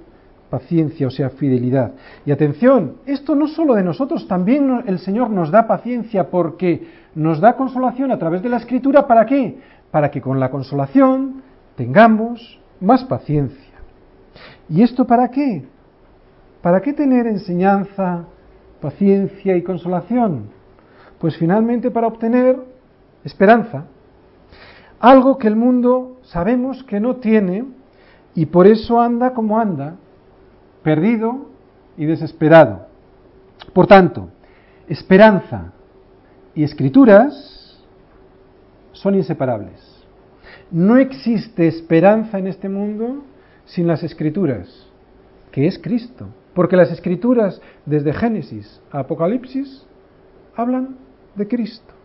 paciencia, 0.50 1.08
o 1.08 1.12
sea, 1.12 1.30
fidelidad. 1.30 1.92
Y 2.26 2.32
atención, 2.32 2.98
esto 3.06 3.36
no 3.36 3.48
solo 3.48 3.74
de 3.76 3.84
nosotros, 3.84 4.28
también 4.28 4.84
el 4.86 5.00
Señor 5.00 5.30
nos 5.30 5.52
da 5.52 5.68
paciencia 5.68 6.30
porque 6.30 6.88
nos 7.16 7.40
da 7.40 7.56
consolación 7.56 8.12
a 8.12 8.20
través 8.20 8.42
de 8.42 8.50
la 8.50 8.58
Escritura. 8.58 9.08
¿Para 9.08 9.26
qué? 9.26 9.60
Para 9.92 10.12
que 10.12 10.22
con 10.22 10.40
la 10.40 10.50
consolación 10.50 11.42
tengamos 11.76 12.60
más 12.80 13.04
paciencia. 13.04 13.76
¿Y 14.70 14.82
esto 14.82 15.06
para 15.06 15.30
qué? 15.30 15.66
¿Para 16.62 16.82
qué 16.82 16.94
tener 16.94 17.28
enseñanza, 17.28 18.26
paciencia 18.82 19.56
y 19.56 19.64
consolación? 19.64 20.50
Pues 21.20 21.38
finalmente 21.38 21.92
para 21.92 22.08
obtener 22.08 22.58
esperanza. 23.24 23.86
Algo 25.00 25.38
que 25.38 25.48
el 25.48 25.56
mundo 25.56 26.18
sabemos 26.24 26.84
que 26.84 27.00
no 27.00 27.18
tiene 27.18 27.66
y 28.34 28.48
por 28.48 28.68
eso 28.68 29.00
anda 29.00 29.34
como 29.34 29.60
anda, 29.60 29.96
perdido 30.88 31.50
y 31.98 32.06
desesperado. 32.06 32.88
Por 33.74 33.88
tanto, 33.88 34.30
esperanza 34.88 35.74
y 36.56 36.64
escrituras 36.64 37.84
son 38.94 39.16
inseparables. 39.16 39.82
No 40.72 40.96
existe 40.96 41.68
esperanza 41.68 42.40
en 42.40 42.48
este 42.48 42.70
mundo 42.70 43.26
sin 43.66 43.86
las 43.86 44.02
escrituras, 44.02 44.88
que 45.52 45.68
es 45.68 45.78
Cristo. 45.78 46.30
Porque 46.54 46.78
las 46.78 46.90
escrituras, 46.90 47.62
desde 47.86 48.14
Génesis 48.14 48.80
a 48.90 49.00
Apocalipsis, 49.00 49.86
hablan 50.56 50.96
de 51.36 51.50
Cristo. 51.50 51.97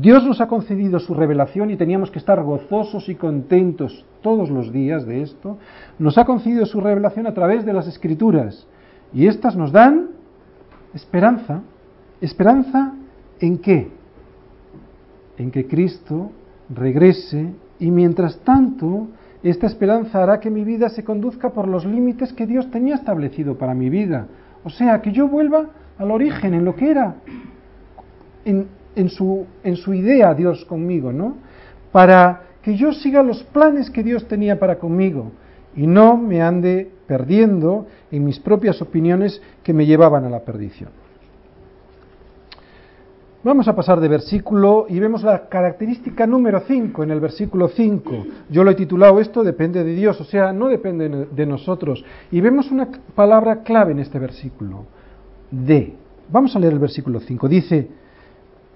Dios 0.00 0.24
nos 0.24 0.40
ha 0.40 0.46
concedido 0.46 1.00
su 1.00 1.12
revelación 1.12 1.70
y 1.70 1.76
teníamos 1.76 2.10
que 2.10 2.20
estar 2.20 2.40
gozosos 2.42 3.08
y 3.08 3.16
contentos 3.16 4.04
todos 4.22 4.48
los 4.48 4.72
días 4.72 5.04
de 5.06 5.22
esto. 5.22 5.58
Nos 5.98 6.18
ha 6.18 6.24
concedido 6.24 6.66
su 6.66 6.80
revelación 6.80 7.26
a 7.26 7.34
través 7.34 7.64
de 7.64 7.72
las 7.72 7.88
escrituras 7.88 8.66
y 9.12 9.26
estas 9.26 9.56
nos 9.56 9.72
dan 9.72 10.10
esperanza. 10.94 11.62
¿Esperanza 12.20 12.94
en 13.40 13.58
qué? 13.58 13.90
En 15.36 15.50
que 15.50 15.66
Cristo 15.66 16.30
regrese 16.68 17.52
y 17.80 17.90
mientras 17.90 18.38
tanto 18.40 19.08
esta 19.42 19.66
esperanza 19.66 20.22
hará 20.22 20.38
que 20.38 20.50
mi 20.50 20.62
vida 20.64 20.90
se 20.90 21.02
conduzca 21.02 21.50
por 21.50 21.66
los 21.66 21.84
límites 21.84 22.32
que 22.32 22.46
Dios 22.46 22.70
tenía 22.70 22.94
establecido 22.94 23.58
para 23.58 23.74
mi 23.74 23.90
vida. 23.90 24.28
O 24.62 24.70
sea, 24.70 25.00
que 25.00 25.10
yo 25.10 25.26
vuelva 25.28 25.66
al 25.98 26.10
origen, 26.12 26.54
en 26.54 26.64
lo 26.64 26.76
que 26.76 26.90
era, 26.90 27.16
en, 28.98 29.08
su, 29.08 29.46
en 29.64 29.76
su 29.76 29.94
idea 29.94 30.34
Dios 30.34 30.64
conmigo, 30.64 31.12
¿no? 31.12 31.36
Para 31.92 32.42
que 32.62 32.76
yo 32.76 32.92
siga 32.92 33.22
los 33.22 33.42
planes 33.44 33.90
que 33.90 34.02
Dios 34.02 34.26
tenía 34.28 34.58
para 34.58 34.78
conmigo 34.78 35.32
y 35.74 35.86
no 35.86 36.16
me 36.16 36.42
ande 36.42 36.90
perdiendo 37.06 37.86
en 38.10 38.24
mis 38.24 38.38
propias 38.38 38.82
opiniones 38.82 39.40
que 39.62 39.72
me 39.72 39.86
llevaban 39.86 40.24
a 40.24 40.30
la 40.30 40.40
perdición. 40.40 40.90
Vamos 43.44 43.68
a 43.68 43.76
pasar 43.76 44.00
de 44.00 44.08
versículo 44.08 44.86
y 44.88 44.98
vemos 44.98 45.22
la 45.22 45.48
característica 45.48 46.26
número 46.26 46.60
5 46.66 47.04
en 47.04 47.10
el 47.12 47.20
versículo 47.20 47.68
5. 47.68 48.26
Yo 48.50 48.64
lo 48.64 48.72
he 48.72 48.74
titulado 48.74 49.20
esto 49.20 49.44
depende 49.44 49.84
de 49.84 49.94
Dios, 49.94 50.20
o 50.20 50.24
sea, 50.24 50.52
no 50.52 50.66
depende 50.66 51.08
de 51.08 51.46
nosotros. 51.46 52.04
Y 52.32 52.40
vemos 52.40 52.72
una 52.72 52.88
palabra 53.14 53.62
clave 53.62 53.92
en 53.92 54.00
este 54.00 54.18
versículo, 54.18 54.86
de. 55.52 55.94
Vamos 56.30 56.56
a 56.56 56.58
leer 56.58 56.72
el 56.72 56.78
versículo 56.80 57.20
5. 57.20 57.48
Dice, 57.48 57.88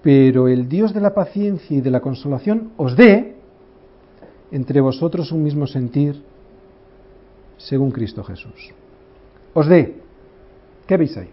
pero 0.03 0.49
el 0.49 0.69
Dios 0.69 0.93
de 0.93 1.01
la 1.01 1.15
paciencia 1.15 1.77
y 1.77 1.81
de 1.81 1.91
la 1.91 2.01
consolación 2.01 2.73
os 2.77 2.97
dé 2.97 3.37
entre 4.51 4.81
vosotros 4.81 5.33
un 5.33 5.43
mismo 5.43 5.67
sentir 5.67 6.23
según 7.57 7.91
Cristo 7.91 8.25
Jesús. 8.25 8.75
Os 9.55 9.69
dé. 9.69 10.01
¿Qué 10.87 10.97
veis 10.97 11.17
ahí? 11.17 11.31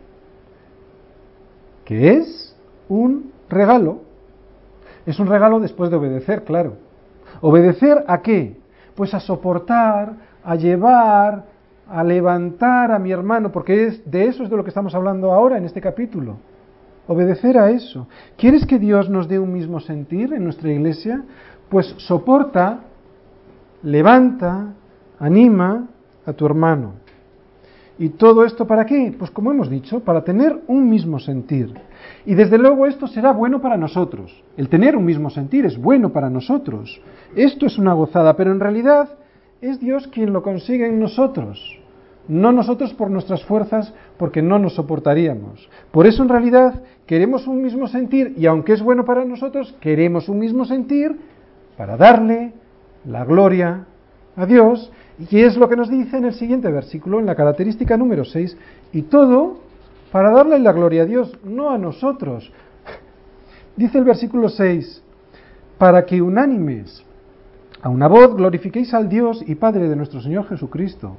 ¿Qué 1.85 2.13
es? 2.13 2.49
un 2.89 3.31
regalo. 3.47 4.01
Es 5.05 5.19
un 5.19 5.27
regalo 5.27 5.59
después 5.59 5.89
de 5.89 5.95
obedecer, 5.95 6.43
claro. 6.43 6.73
¿Obedecer 7.39 8.03
a 8.07 8.21
qué? 8.21 8.57
Pues 8.95 9.13
a 9.13 9.19
soportar, 9.19 10.13
a 10.43 10.55
llevar, 10.55 11.45
a 11.87 12.03
levantar 12.03 12.91
a 12.91 12.99
mi 12.99 13.11
hermano, 13.11 13.51
porque 13.51 13.87
es, 13.87 14.11
de 14.11 14.25
eso 14.25 14.43
es 14.43 14.49
de 14.49 14.57
lo 14.57 14.63
que 14.63 14.69
estamos 14.69 14.93
hablando 14.93 15.31
ahora 15.31 15.57
en 15.57 15.65
este 15.65 15.79
capítulo. 15.79 16.37
Obedecer 17.09 17.57
a 17.57 17.71
eso. 17.71 18.07
¿Quieres 18.37 18.67
que 18.67 18.77
Dios 18.77 19.09
nos 19.09 19.27
dé 19.27 19.39
un 19.39 19.51
mismo 19.51 19.79
sentir 19.79 20.31
en 20.31 20.43
nuestra 20.43 20.71
iglesia? 20.71 21.23
Pues 21.67 21.95
soporta, 21.97 22.81
levanta, 23.81 24.75
anima 25.17 25.87
a 26.23 26.33
tu 26.33 26.45
hermano. 26.45 26.93
¿Y 27.97 28.09
todo 28.09 28.45
esto 28.45 28.67
para 28.67 28.85
qué? 28.85 29.11
Pues 29.17 29.31
como 29.31 29.49
hemos 29.49 29.71
dicho, 29.71 30.01
para 30.01 30.23
tener 30.23 30.61
un 30.67 30.87
mismo 30.87 31.17
sentir. 31.17 31.73
Y 32.27 32.35
desde 32.35 32.59
luego 32.59 32.85
esto 32.85 33.07
será 33.07 33.31
bueno 33.31 33.59
para 33.59 33.75
nosotros. 33.75 34.43
El 34.55 34.69
tener 34.69 34.95
un 34.95 35.03
mismo 35.03 35.31
sentir 35.31 35.65
es 35.65 35.79
bueno 35.79 36.13
para 36.13 36.29
nosotros. 36.29 37.01
Esto 37.35 37.65
es 37.65 37.79
una 37.79 37.93
gozada, 37.93 38.35
pero 38.35 38.51
en 38.51 38.59
realidad 38.59 39.09
es 39.61 39.79
Dios 39.79 40.07
quien 40.09 40.31
lo 40.31 40.43
consigue 40.43 40.85
en 40.85 40.99
nosotros. 40.99 41.78
No 42.29 42.53
nosotros 42.53 42.93
por 42.93 43.09
nuestras 43.09 43.43
fuerzas, 43.43 43.93
porque 44.17 44.41
no 44.41 44.59
nos 44.59 44.75
soportaríamos. 44.75 45.67
Por 45.91 46.07
eso 46.07 46.23
en 46.23 46.29
realidad 46.29 46.83
queremos 47.05 47.47
un 47.47 47.61
mismo 47.61 47.87
sentir 47.87 48.35
y 48.37 48.45
aunque 48.45 48.73
es 48.73 48.81
bueno 48.81 49.03
para 49.03 49.25
nosotros, 49.25 49.75
queremos 49.81 50.29
un 50.29 50.39
mismo 50.39 50.63
sentir 50.63 51.19
para 51.75 51.97
darle 51.97 52.53
la 53.03 53.25
gloria 53.25 53.85
a 54.35 54.45
Dios 54.45 54.91
y 55.29 55.39
es 55.39 55.57
lo 55.57 55.67
que 55.67 55.75
nos 55.75 55.89
dice 55.89 56.17
en 56.17 56.25
el 56.25 56.33
siguiente 56.33 56.71
versículo, 56.71 57.19
en 57.19 57.25
la 57.25 57.35
característica 57.35 57.97
número 57.97 58.23
6, 58.23 58.57
y 58.93 59.01
todo 59.03 59.57
para 60.11 60.31
darle 60.31 60.59
la 60.59 60.71
gloria 60.71 61.03
a 61.03 61.05
Dios, 61.05 61.37
no 61.43 61.71
a 61.71 61.77
nosotros. 61.77 62.51
Dice 63.75 63.97
el 63.97 64.05
versículo 64.05 64.49
6, 64.49 65.03
para 65.77 66.05
que 66.05 66.21
unánimes, 66.21 67.03
a 67.81 67.89
una 67.89 68.07
voz, 68.07 68.35
glorifiquéis 68.35 68.93
al 68.93 69.09
Dios 69.09 69.43
y 69.45 69.55
Padre 69.55 69.89
de 69.89 69.95
nuestro 69.95 70.21
Señor 70.21 70.47
Jesucristo. 70.47 71.15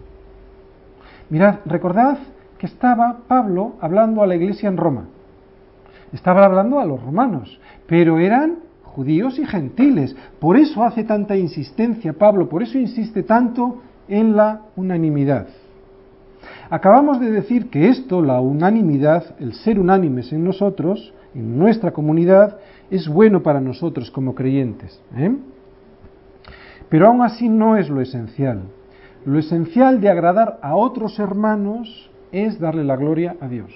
Mirad, 1.31 1.61
recordad 1.65 2.19
que 2.59 2.67
estaba 2.67 3.21
Pablo 3.29 3.77
hablando 3.81 4.23
a 4.23 4.27
la 4.27 4.35
iglesia 4.35 4.69
en 4.69 4.77
Roma. 4.77 5.07
Estaba 6.13 6.45
hablando 6.45 6.81
a 6.81 6.85
los 6.85 7.01
romanos, 7.01 7.61
pero 7.87 8.19
eran 8.19 8.59
judíos 8.83 9.39
y 9.39 9.47
gentiles. 9.47 10.17
Por 10.41 10.57
eso 10.57 10.83
hace 10.83 11.05
tanta 11.05 11.37
insistencia 11.37 12.13
Pablo, 12.13 12.49
por 12.49 12.65
eso 12.65 12.79
insiste 12.79 13.23
tanto 13.23 13.81
en 14.09 14.37
la 14.37 14.63
unanimidad. 14.75 15.47
Acabamos 16.69 17.21
de 17.21 17.31
decir 17.31 17.71
que 17.71 17.89
esto, 17.89 18.23
la 18.23 18.41
unanimidad, 18.41 19.37
el 19.39 19.55
ser 19.55 19.79
unánimes 19.79 20.33
en 20.33 20.45
nosotros, 20.45 21.15
en 21.35 21.59
nuestra 21.59 21.93
comunidad, 21.93 22.59
es 22.91 23.09
bueno 23.09 23.43
para 23.43 23.61
nosotros 23.61 24.11
como 24.11 24.35
creyentes. 24.35 25.01
¿eh? 25.17 25.33
Pero 26.89 27.07
aún 27.07 27.23
así 27.23 27.49
no 27.49 27.77
es 27.77 27.89
lo 27.89 28.01
esencial. 28.01 28.63
Lo 29.25 29.39
esencial 29.39 30.01
de 30.01 30.09
agradar 30.09 30.59
a 30.63 30.77
otros 30.77 31.19
hermanos 31.19 32.11
es 32.33 32.59
darle 32.59 32.85
la 32.85 32.97
gloria 32.97 33.37
a 33.41 33.49
Dios. 33.49 33.71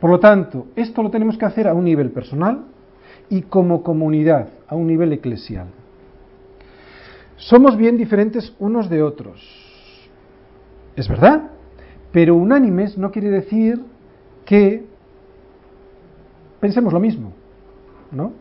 Por 0.00 0.10
lo 0.10 0.20
tanto, 0.20 0.66
esto 0.76 1.02
lo 1.02 1.10
tenemos 1.10 1.36
que 1.36 1.46
hacer 1.46 1.66
a 1.66 1.74
un 1.74 1.84
nivel 1.84 2.10
personal 2.10 2.66
y 3.28 3.42
como 3.42 3.82
comunidad, 3.82 4.48
a 4.68 4.76
un 4.76 4.86
nivel 4.86 5.12
eclesial. 5.12 5.66
Somos 7.36 7.76
bien 7.76 7.96
diferentes 7.96 8.54
unos 8.58 8.88
de 8.88 9.02
otros. 9.02 9.40
Es 10.94 11.08
verdad, 11.08 11.50
pero 12.12 12.34
unánimes 12.34 12.96
no 12.96 13.10
quiere 13.10 13.30
decir 13.30 13.84
que 14.44 14.86
pensemos 16.60 16.92
lo 16.92 17.00
mismo, 17.00 17.32
¿no? 18.10 18.32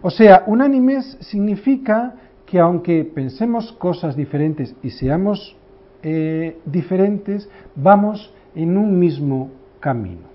O 0.00 0.10
sea, 0.10 0.44
unánimes 0.46 1.18
significa 1.20 2.14
que 2.50 2.58
aunque 2.58 3.04
pensemos 3.04 3.72
cosas 3.72 4.16
diferentes 4.16 4.74
y 4.82 4.90
seamos 4.90 5.54
eh, 6.02 6.58
diferentes, 6.64 7.48
vamos 7.74 8.32
en 8.54 8.78
un 8.78 8.98
mismo 8.98 9.50
camino. 9.80 10.28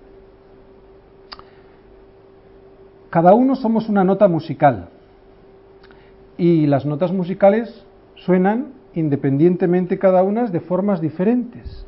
Cada 3.10 3.34
uno 3.34 3.56
somos 3.56 3.90
una 3.90 4.04
nota 4.04 4.28
musical 4.28 4.90
y 6.38 6.68
las 6.68 6.86
notas 6.86 7.12
musicales 7.12 7.86
suenan 8.16 8.74
independientemente 8.94 9.98
cada 9.98 10.22
una 10.22 10.46
de 10.46 10.60
formas 10.60 11.02
diferentes. 11.02 11.86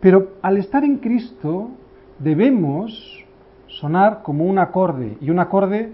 Pero 0.00 0.32
al 0.42 0.58
estar 0.58 0.84
en 0.84 0.98
Cristo 0.98 1.70
debemos 2.18 3.24
sonar 3.68 4.22
como 4.22 4.44
un 4.44 4.58
acorde 4.58 5.16
y 5.20 5.30
un 5.30 5.38
acorde 5.38 5.92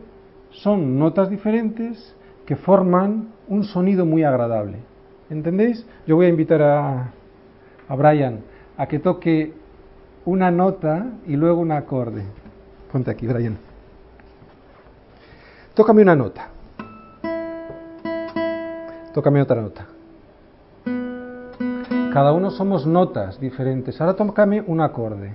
son 0.51 0.99
notas 0.99 1.31
diferentes 1.31 2.17
que 2.47 2.57
forman 2.57 3.29
un 3.49 3.65
sonido 3.65 4.05
muy 4.05 4.25
agradable. 4.25 4.79
¿Entendéis? 5.31 5.87
Yo 6.07 6.17
voy 6.17 6.27
a 6.27 6.29
invitar 6.29 6.63
a, 6.63 7.13
a 7.89 7.97
Brian 7.97 8.41
a 8.77 8.87
que 8.87 8.99
toque 8.99 9.53
una 10.25 10.51
nota 10.51 11.07
y 11.27 11.37
luego 11.37 11.61
un 11.61 11.73
acorde. 11.73 12.23
Ponte 12.91 13.11
aquí, 13.11 13.27
Brian. 13.27 13.57
Tócame 15.75 16.03
una 16.03 16.15
nota. 16.15 16.49
Tócame 19.15 19.43
otra 19.43 19.61
nota. 19.61 19.87
Cada 22.13 22.33
uno 22.33 22.51
somos 22.51 22.87
notas 22.87 23.41
diferentes. 23.41 23.99
Ahora 24.01 24.15
tócame 24.15 24.63
un 24.67 24.81
acorde. 24.83 25.35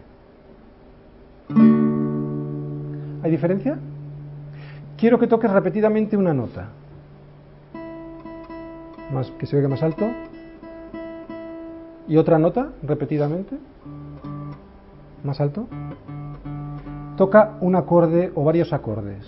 ¿Hay 3.24 3.32
diferencia? 3.32 3.80
Quiero 4.96 5.18
que 5.18 5.28
toques 5.28 5.50
repetidamente 5.50 6.16
una 6.16 6.34
nota. 6.34 6.70
Más, 9.12 9.32
que 9.32 9.46
se 9.46 9.56
oiga 9.56 9.68
más 9.68 9.84
alto. 9.84 10.06
¿Y 12.08 12.18
otra 12.18 12.40
nota 12.40 12.70
repetidamente? 12.84 13.58
¿Más 15.24 15.40
alto? 15.42 15.68
Toca 17.18 17.58
un 17.62 17.76
acorde 17.76 18.32
o 18.36 18.44
varios 18.44 18.74
acordes. 18.74 19.26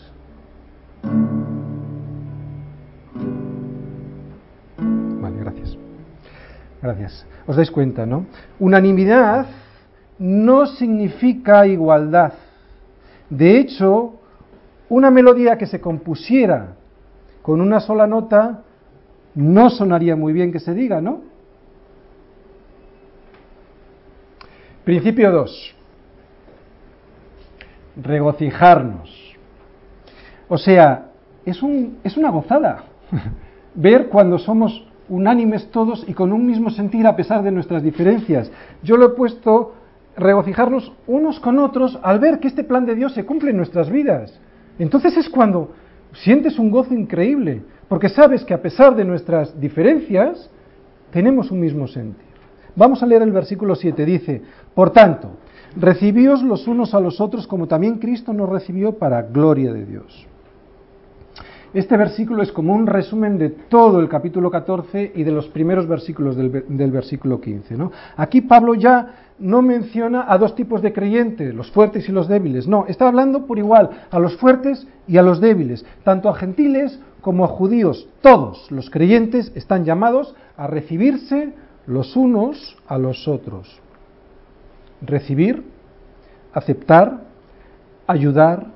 Gracias. 6.82 7.26
Os 7.46 7.56
dais 7.56 7.72
cuenta, 7.72 8.06
¿no? 8.06 8.26
Unanimidad 8.60 9.48
no 10.18 10.66
significa 10.66 11.68
igualdad. 11.68 12.34
De 13.30 13.60
hecho, 13.60 14.14
una 14.88 15.12
melodía 15.12 15.58
que 15.58 15.68
se 15.68 15.82
compusiera 15.82 16.76
con 17.42 17.62
una 17.62 17.80
sola 17.80 18.08
nota 18.08 18.64
no 19.40 19.70
sonaría 19.70 20.18
muy 20.18 20.34
bien 20.34 20.52
que 20.52 20.60
se 20.60 20.74
diga, 20.74 21.00
¿no? 21.00 21.22
Principio 24.84 25.32
2. 25.32 25.76
Regocijarnos. 28.04 29.38
O 30.50 30.58
sea, 30.58 31.12
es, 31.46 31.64
un, 31.64 32.00
es 32.04 32.18
una 32.18 32.32
gozada 32.32 32.84
ver 33.76 34.10
cuando 34.10 34.38
somos 34.40 34.86
unánimes 35.08 35.72
todos 35.72 36.04
y 36.06 36.14
con 36.14 36.34
un 36.34 36.46
mismo 36.46 36.70
sentir 36.70 37.08
a 37.08 37.16
pesar 37.16 37.42
de 37.42 37.52
nuestras 37.52 37.82
diferencias. 37.82 38.52
Yo 38.84 38.98
lo 38.98 39.06
he 39.06 39.10
puesto 39.16 39.74
regocijarnos 40.18 40.92
unos 41.08 41.40
con 41.40 41.60
otros 41.60 41.98
al 42.04 42.20
ver 42.20 42.40
que 42.40 42.50
este 42.50 42.66
plan 42.66 42.86
de 42.86 42.96
Dios 42.96 43.14
se 43.14 43.26
cumple 43.26 43.52
en 43.52 43.58
nuestras 43.58 43.90
vidas. 43.90 44.38
Entonces 44.80 45.16
es 45.16 45.30
cuando 45.30 45.72
sientes 46.12 46.60
un 46.60 46.72
gozo 46.72 46.94
increíble, 46.94 47.64
porque 47.90 48.08
sabes 48.08 48.46
que 48.46 48.54
a 48.54 48.62
pesar 48.62 48.96
de 48.96 49.04
nuestras 49.04 49.60
diferencias, 49.60 50.50
tenemos 51.12 51.52
un 51.52 51.60
mismo 51.60 51.88
sentir. 51.88 52.30
Vamos 52.76 53.04
a 53.04 53.06
leer 53.06 53.24
el 53.24 53.32
versículo 53.32 53.76
7, 53.76 54.06
dice, 54.06 54.42
por 54.76 54.92
tanto, 54.92 55.32
recibíos 55.76 56.44
los 56.44 56.68
unos 56.68 56.94
a 56.94 57.00
los 57.00 57.20
otros 57.20 57.48
como 57.48 57.68
también 57.68 57.98
Cristo 57.98 58.32
nos 58.32 58.48
recibió 58.48 58.94
para 58.94 59.24
gloria 59.24 59.74
de 59.74 59.86
Dios. 59.86 60.28
Este 61.74 61.98
versículo 61.98 62.42
es 62.42 62.52
como 62.52 62.74
un 62.74 62.88
resumen 62.88 63.38
de 63.38 63.50
todo 63.50 64.00
el 64.00 64.10
capítulo 64.10 64.50
14 64.50 65.12
y 65.16 65.24
de 65.24 65.32
los 65.32 65.48
primeros 65.50 65.88
versículos 65.88 66.36
del, 66.36 66.92
versículo 66.92 67.40
15. 67.40 67.78
¿no? 67.78 67.92
Aquí 68.18 68.42
Pablo 68.42 68.74
ya 68.74 69.34
no 69.38 69.62
menciona 69.62 70.26
a 70.28 70.38
dos 70.40 70.56
tipos 70.56 70.82
de 70.82 70.94
creyentes, 70.94 71.54
los 71.54 71.70
fuertes 71.70 72.10
y 72.10 72.12
los 72.12 72.28
débiles. 72.28 72.68
No, 72.68 72.86
está 72.88 73.08
hablando 73.08 73.46
por 73.46 73.60
igual 73.60 73.90
a 74.10 74.20
los 74.20 74.36
fuertes 74.38 74.88
y 75.08 75.18
a 75.18 75.22
los 75.22 75.40
débiles, 75.40 75.86
tanto 76.04 76.30
a 76.30 76.36
gentiles 76.36 77.00
como 77.22 77.48
judíos. 77.48 78.08
Todos 78.22 78.72
los 78.72 78.90
creyentes 78.90 79.52
están 79.56 79.86
llamados 79.86 80.36
a 80.58 80.68
recibirse 80.68 81.54
los 81.86 82.16
unos 82.16 82.78
a 82.88 82.98
los 82.98 83.28
otros. 83.28 83.80
Recibir, 85.02 85.64
aceptar, 86.54 87.22
ayudar, 88.08 88.68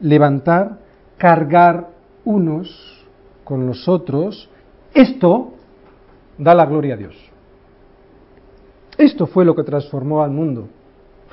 levantar, 0.00 0.78
cargar 1.16 1.90
unos 2.24 3.04
con 3.44 3.66
los 3.66 3.88
otros, 3.88 4.48
esto 4.92 5.52
da 6.38 6.54
la 6.54 6.66
gloria 6.66 6.94
a 6.94 6.96
Dios. 6.96 7.14
Esto 8.96 9.26
fue 9.26 9.44
lo 9.44 9.54
que 9.54 9.62
transformó 9.62 10.22
al 10.22 10.30
mundo. 10.30 10.68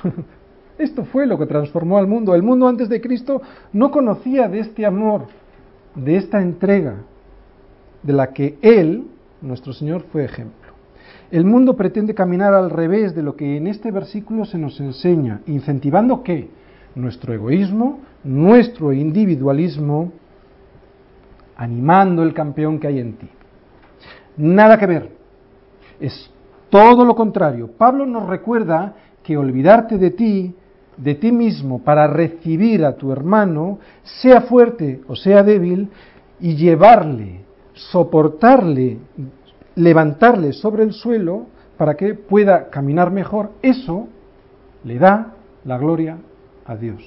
Esto 0.78 1.04
fue 1.04 1.26
lo 1.26 1.38
que 1.38 1.46
transformó 1.46 1.98
al 1.98 2.06
mundo. 2.06 2.34
El 2.34 2.42
mundo 2.42 2.66
antes 2.66 2.88
de 2.88 3.00
Cristo 3.00 3.40
no 3.72 3.90
conocía 3.90 4.48
de 4.48 4.60
este 4.60 4.84
amor, 4.84 5.26
de 5.94 6.16
esta 6.16 6.40
entrega, 6.40 6.96
de 8.02 8.12
la 8.12 8.32
que 8.32 8.58
Él, 8.62 9.06
nuestro 9.40 9.72
Señor, 9.72 10.02
fue 10.12 10.24
ejemplo. 10.24 10.72
El 11.30 11.44
mundo 11.44 11.76
pretende 11.76 12.14
caminar 12.14 12.54
al 12.54 12.70
revés 12.70 13.14
de 13.14 13.22
lo 13.22 13.36
que 13.36 13.56
en 13.56 13.66
este 13.66 13.90
versículo 13.90 14.44
se 14.44 14.58
nos 14.58 14.78
enseña, 14.80 15.40
incentivando 15.46 16.22
qué? 16.22 16.50
Nuestro 16.94 17.32
egoísmo, 17.32 18.00
nuestro 18.22 18.92
individualismo, 18.92 20.12
animando 21.56 22.22
el 22.22 22.34
campeón 22.34 22.78
que 22.78 22.86
hay 22.86 22.98
en 22.98 23.14
ti. 23.14 23.28
Nada 24.36 24.78
que 24.78 24.86
ver. 24.86 25.10
Es 26.00 26.30
todo 26.70 27.04
lo 27.04 27.14
contrario. 27.14 27.70
Pablo 27.78 28.06
nos 28.06 28.26
recuerda 28.26 28.94
que 29.22 29.36
olvidarte 29.36 29.98
de 29.98 30.10
ti, 30.10 30.54
de 30.96 31.14
ti 31.14 31.32
mismo, 31.32 31.82
para 31.82 32.06
recibir 32.06 32.84
a 32.84 32.96
tu 32.96 33.12
hermano, 33.12 33.78
sea 34.02 34.42
fuerte 34.42 35.00
o 35.08 35.16
sea 35.16 35.42
débil, 35.42 35.88
y 36.40 36.56
llevarle, 36.56 37.40
soportarle, 37.72 38.98
levantarle 39.76 40.52
sobre 40.52 40.82
el 40.82 40.92
suelo 40.92 41.46
para 41.76 41.96
que 41.96 42.14
pueda 42.14 42.68
caminar 42.68 43.10
mejor, 43.10 43.50
eso 43.62 44.08
le 44.84 44.98
da 44.98 45.34
la 45.64 45.78
gloria 45.78 46.18
a 46.66 46.76
Dios. 46.76 47.02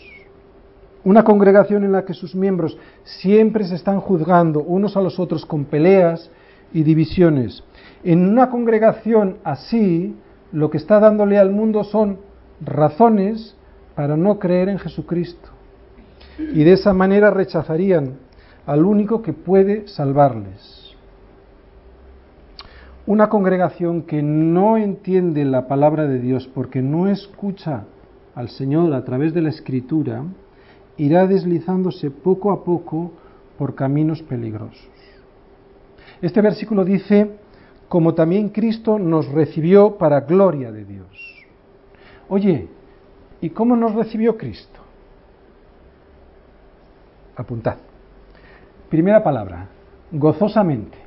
Una 1.03 1.23
congregación 1.23 1.83
en 1.83 1.91
la 1.91 2.03
que 2.03 2.13
sus 2.13 2.33
miembros 2.33 2.77
siempre 3.03 3.65
se 3.65 3.75
están 3.75 3.99
juzgando 3.99 4.61
unos 4.61 4.97
a 4.97 5.01
los 5.01 5.19
otros 5.19 5.45
con 5.45 5.65
peleas 5.65 6.31
y 6.73 6.83
divisiones. 6.83 7.63
En 8.03 8.27
una 8.27 8.49
congregación 8.49 9.37
así, 9.43 10.15
lo 10.51 10.69
que 10.69 10.77
está 10.77 10.99
dándole 10.99 11.37
al 11.37 11.51
mundo 11.51 11.83
son 11.83 12.17
razones 12.61 13.55
para 13.95 14.17
no 14.17 14.39
creer 14.39 14.69
en 14.69 14.79
Jesucristo. 14.79 15.49
Y 16.37 16.63
de 16.63 16.73
esa 16.73 16.93
manera 16.93 17.31
rechazarían 17.31 18.17
al 18.65 18.83
único 18.85 19.21
que 19.21 19.33
puede 19.33 19.87
salvarles. 19.87 20.93
Una 23.07 23.29
congregación 23.29 24.01
que 24.01 24.21
no 24.21 24.77
entiende 24.77 25.45
la 25.45 25.67
palabra 25.67 26.07
de 26.07 26.19
Dios 26.19 26.49
porque 26.53 26.81
no 26.81 27.07
escucha 27.07 27.85
al 28.33 28.49
Señor 28.49 28.93
a 28.93 29.05
través 29.05 29.33
de 29.33 29.41
la 29.41 29.49
Escritura, 29.49 30.23
irá 30.97 31.27
deslizándose 31.27 32.11
poco 32.11 32.51
a 32.51 32.63
poco 32.63 33.11
por 33.57 33.75
caminos 33.75 34.21
peligrosos. 34.23 34.89
Este 36.21 36.41
versículo 36.41 36.83
dice, 36.83 37.29
como 37.87 38.13
también 38.13 38.49
Cristo 38.49 38.97
nos 38.97 39.27
recibió 39.29 39.97
para 39.97 40.21
gloria 40.21 40.71
de 40.71 40.85
Dios. 40.85 41.45
Oye, 42.27 42.67
¿y 43.45 43.51
cómo 43.51 43.75
nos 43.75 43.93
recibió 43.93 44.37
Cristo? 44.37 44.79
Apuntad. 47.35 47.75
Primera 48.89 49.23
palabra, 49.23 49.67
gozosamente. 50.11 50.97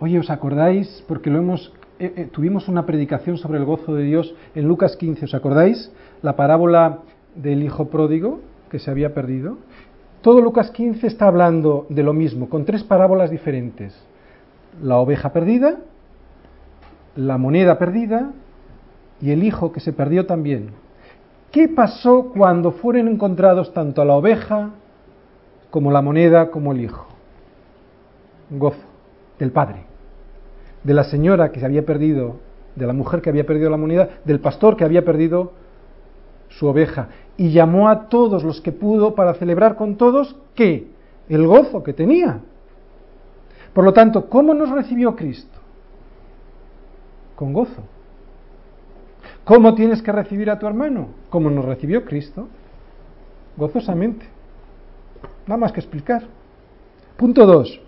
Oye, 0.00 0.18
¿os 0.18 0.30
acordáis? 0.30 1.04
Porque 1.06 1.30
lo 1.30 1.38
hemos, 1.38 1.72
eh, 2.00 2.12
eh, 2.16 2.28
tuvimos 2.32 2.66
una 2.66 2.86
predicación 2.86 3.38
sobre 3.38 3.58
el 3.60 3.64
gozo 3.64 3.94
de 3.94 4.02
Dios 4.02 4.34
en 4.56 4.66
Lucas 4.66 4.96
15, 4.96 5.26
¿os 5.26 5.34
acordáis? 5.34 5.92
La 6.22 6.34
parábola 6.34 6.98
del 7.36 7.62
hijo 7.62 7.88
pródigo 7.88 8.40
que 8.68 8.80
se 8.80 8.90
había 8.90 9.14
perdido. 9.14 9.58
Todo 10.22 10.40
Lucas 10.40 10.72
15 10.72 11.06
está 11.06 11.28
hablando 11.28 11.86
de 11.88 12.02
lo 12.02 12.14
mismo, 12.14 12.48
con 12.48 12.64
tres 12.64 12.82
parábolas 12.82 13.30
diferentes. 13.30 13.96
La 14.82 14.96
oveja 14.96 15.32
perdida, 15.32 15.76
la 17.14 17.38
moneda 17.38 17.78
perdida 17.78 18.32
y 19.22 19.30
el 19.30 19.44
hijo 19.44 19.72
que 19.72 19.80
se 19.80 19.92
perdió 19.92 20.26
también. 20.26 20.70
¿Qué 21.52 21.68
pasó 21.68 22.32
cuando 22.34 22.72
fueron 22.72 23.08
encontrados 23.08 23.72
tanto 23.72 24.04
la 24.04 24.14
oveja 24.14 24.70
como 25.70 25.92
la 25.92 26.02
moneda 26.02 26.50
como 26.50 26.72
el 26.72 26.80
hijo? 26.80 27.06
Gozo 28.50 28.92
del 29.38 29.52
padre, 29.52 29.84
de 30.82 30.94
la 30.94 31.04
señora 31.04 31.52
que 31.52 31.60
se 31.60 31.66
había 31.66 31.86
perdido, 31.86 32.36
de 32.74 32.86
la 32.86 32.92
mujer 32.92 33.22
que 33.22 33.30
había 33.30 33.46
perdido 33.46 33.70
la 33.70 33.76
moneda, 33.76 34.08
del 34.24 34.40
pastor 34.40 34.76
que 34.76 34.84
había 34.84 35.04
perdido 35.04 35.52
su 36.48 36.66
oveja 36.66 37.08
y 37.36 37.50
llamó 37.50 37.88
a 37.88 38.08
todos 38.08 38.44
los 38.44 38.60
que 38.60 38.72
pudo 38.72 39.14
para 39.14 39.34
celebrar 39.34 39.76
con 39.76 39.96
todos 39.96 40.36
que 40.54 40.88
el 41.28 41.46
gozo 41.46 41.82
que 41.82 41.92
tenía. 41.92 42.40
Por 43.72 43.84
lo 43.84 43.92
tanto, 43.92 44.28
¿cómo 44.28 44.52
nos 44.52 44.70
recibió 44.70 45.16
Cristo? 45.16 45.58
Con 47.36 47.52
gozo. 47.52 47.82
¿Cómo 49.44 49.74
tienes 49.74 50.02
que 50.02 50.12
recibir 50.12 50.50
a 50.50 50.58
tu 50.58 50.66
hermano? 50.66 51.08
¿Cómo 51.28 51.50
nos 51.50 51.64
recibió 51.64 52.04
Cristo? 52.04 52.48
Gozosamente. 53.56 54.24
Nada 55.46 55.58
más 55.58 55.72
que 55.72 55.80
explicar. 55.80 56.22
Punto 57.16 57.44
2. 57.44 57.80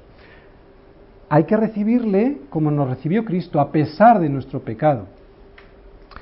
Hay 1.29 1.45
que 1.45 1.57
recibirle 1.57 2.39
como 2.51 2.71
nos 2.71 2.89
recibió 2.89 3.25
Cristo, 3.25 3.61
a 3.61 3.71
pesar 3.71 4.19
de 4.19 4.29
nuestro 4.29 4.61
pecado. 4.61 5.07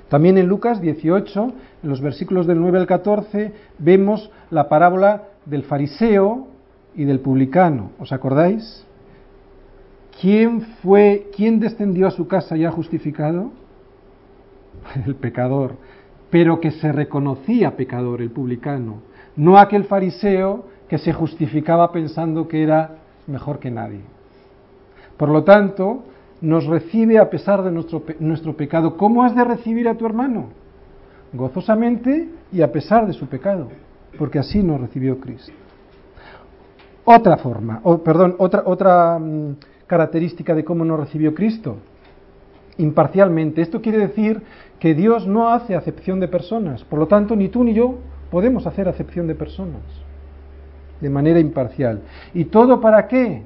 También 0.09 0.37
en 0.37 0.47
Lucas 0.47 0.83
18, 0.83 1.53
en 1.83 1.89
los 1.89 2.03
versículos 2.03 2.47
del 2.47 2.61
9 2.61 2.81
al 2.81 2.87
14, 2.87 3.53
vemos 3.79 4.31
la 4.51 4.69
parábola 4.69 5.25
del 5.47 5.65
fariseo 5.65 6.49
y 6.95 7.05
del 7.05 7.21
publicano. 7.21 7.93
¿Os 7.99 8.13
acordáis? 8.13 8.85
¿Quién 10.21 10.61
fue, 10.83 11.31
quién 11.35 11.59
descendió 11.59 12.07
a 12.07 12.11
su 12.11 12.29
casa 12.29 12.57
ya 12.57 12.71
justificado? 12.71 13.51
El 15.07 15.15
pecador, 15.17 15.77
pero 16.31 16.61
que 16.61 16.71
se 16.71 16.93
reconocía 16.93 17.77
pecador, 17.77 18.23
el 18.23 18.31
publicano, 18.31 19.03
no 19.37 19.59
aquel 19.59 19.85
fariseo 19.85 20.67
que 20.89 20.99
se 20.99 21.13
justificaba 21.13 21.93
pensando 21.93 22.49
que 22.49 22.63
era 22.63 22.99
mejor 23.27 23.59
que 23.59 23.71
nadie. 23.71 24.01
Por 25.17 25.29
lo 25.29 25.45
tanto, 25.45 26.05
nos 26.41 26.67
recibe 26.67 27.19
a 27.19 27.31
pesar 27.31 27.63
de 27.63 27.71
nuestro, 27.71 28.03
nuestro 28.19 28.57
pecado. 28.57 28.97
¿Cómo 28.97 29.23
has 29.23 29.35
de 29.35 29.45
recibir 29.45 29.89
a 29.89 29.95
tu 29.95 30.05
hermano? 30.05 30.47
Gozosamente 31.33 32.29
y 32.51 32.61
a 32.61 32.73
pesar 32.73 33.07
de 33.07 33.13
su 33.13 33.27
pecado, 33.27 33.69
porque 34.19 34.39
así 34.39 34.63
nos 34.63 34.81
recibió 34.81 35.19
Cristo. 35.19 35.53
Otra 37.05 37.37
forma, 37.37 37.81
o, 37.85 37.99
perdón, 37.99 38.37
otra, 38.39 38.63
otra 38.65 39.19
mm, 39.19 39.57
característica 39.87 40.55
de 40.55 40.65
cómo 40.65 40.85
nos 40.85 41.01
recibió 41.01 41.35
Cristo, 41.35 41.77
imparcialmente. 42.79 43.63
Esto 43.63 43.81
quiere 43.81 43.99
decir 43.99 44.43
que 44.79 44.95
Dios 44.95 45.27
no 45.27 45.51
hace 45.51 45.75
acepción 45.75 46.21
de 46.21 46.29
personas, 46.29 46.85
por 46.85 46.99
lo 46.99 47.07
tanto 47.07 47.37
ni 47.37 47.49
tú 47.49 47.65
ni 47.65 47.75
yo 47.75 47.99
podemos 48.31 48.67
hacer 48.67 48.89
acepción 48.89 49.27
de 49.27 49.35
personas 49.35 49.83
de 51.01 51.11
manera 51.11 51.41
imparcial. 51.41 52.03
¿Y 52.33 52.45
todo 52.45 52.81
para 52.81 53.09
qué? 53.09 53.43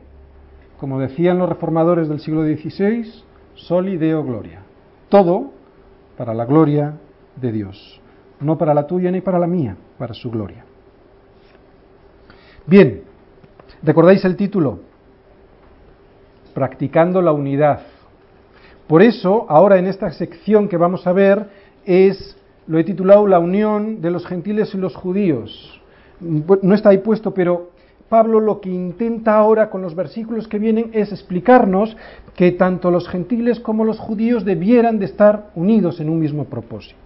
como 0.78 1.00
decían 1.00 1.38
los 1.38 1.48
reformadores 1.48 2.08
del 2.08 2.20
siglo 2.20 2.42
XVI, 2.42 3.10
soli 3.54 3.96
deo 3.96 4.22
gloria. 4.24 4.62
Todo 5.08 5.52
para 6.16 6.34
la 6.34 6.44
gloria 6.44 6.94
de 7.36 7.52
Dios, 7.52 8.00
no 8.40 8.58
para 8.58 8.74
la 8.74 8.86
tuya 8.86 9.10
ni 9.10 9.20
para 9.20 9.38
la 9.38 9.46
mía, 9.46 9.76
para 9.98 10.14
su 10.14 10.30
gloria. 10.30 10.64
Bien, 12.66 13.02
¿recordáis 13.82 14.24
el 14.24 14.36
título? 14.36 14.80
Practicando 16.54 17.22
la 17.22 17.32
unidad. 17.32 17.80
Por 18.86 19.02
eso, 19.02 19.46
ahora 19.48 19.78
en 19.78 19.86
esta 19.86 20.10
sección 20.12 20.68
que 20.68 20.76
vamos 20.76 21.06
a 21.06 21.12
ver, 21.12 21.48
es, 21.84 22.36
lo 22.66 22.78
he 22.78 22.84
titulado 22.84 23.26
La 23.26 23.38
unión 23.38 24.00
de 24.00 24.10
los 24.10 24.26
gentiles 24.26 24.74
y 24.74 24.78
los 24.78 24.94
judíos. 24.94 25.80
No 26.20 26.74
está 26.74 26.90
ahí 26.90 26.98
puesto, 26.98 27.34
pero 27.34 27.70
Pablo 28.08 28.38
lo 28.38 28.60
que 28.60 28.70
intenta 28.70 29.36
ahora 29.36 29.68
con 29.68 29.82
los 29.82 29.94
versículos 29.94 30.46
que 30.46 30.60
vienen 30.60 30.90
es 30.92 31.10
explicarnos 31.10 31.96
que 32.36 32.52
tanto 32.52 32.90
los 32.90 33.08
gentiles 33.08 33.58
como 33.58 33.84
los 33.84 33.98
judíos 33.98 34.44
debieran 34.44 34.98
de 35.00 35.06
estar 35.06 35.50
unidos 35.56 35.98
en 36.00 36.08
un 36.08 36.20
mismo 36.20 36.44
propósito. 36.44 37.05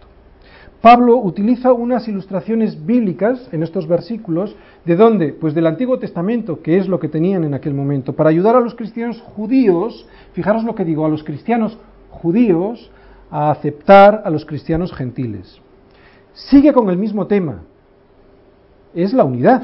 Pablo 0.81 1.19
utiliza 1.19 1.73
unas 1.75 2.09
ilustraciones 2.09 2.87
bíblicas 2.87 3.49
en 3.53 3.63
estos 3.63 3.87
versículos, 3.87 4.57
¿de 4.87 4.97
dónde? 4.97 5.35
Pues 5.35 5.55
del 5.55 5.67
Antiguo 5.67 5.99
Testamento, 5.99 6.63
que 6.63 6.79
es 6.79 6.89
lo 6.89 6.99
que 6.99 7.09
tenían 7.09 7.45
en 7.45 7.53
aquel 7.53 7.75
momento, 7.75 8.15
para 8.15 8.31
ayudar 8.31 8.57
a 8.57 8.61
los 8.61 8.75
cristianos 8.75 9.21
judíos, 9.21 10.07
fijaros 10.33 10.65
lo 10.65 10.75
que 10.75 10.87
digo, 10.87 11.05
a 11.05 11.11
los 11.11 11.23
cristianos 11.23 11.77
judíos 12.09 12.91
a 13.31 13.51
aceptar 13.51 14.23
a 14.25 14.31
los 14.31 14.47
cristianos 14.47 14.93
gentiles. 14.93 15.61
Sigue 16.33 16.73
con 16.73 16.89
el 16.89 16.97
mismo 16.97 17.27
tema, 17.27 17.63
es 18.95 19.13
la 19.13 19.25
unidad 19.25 19.63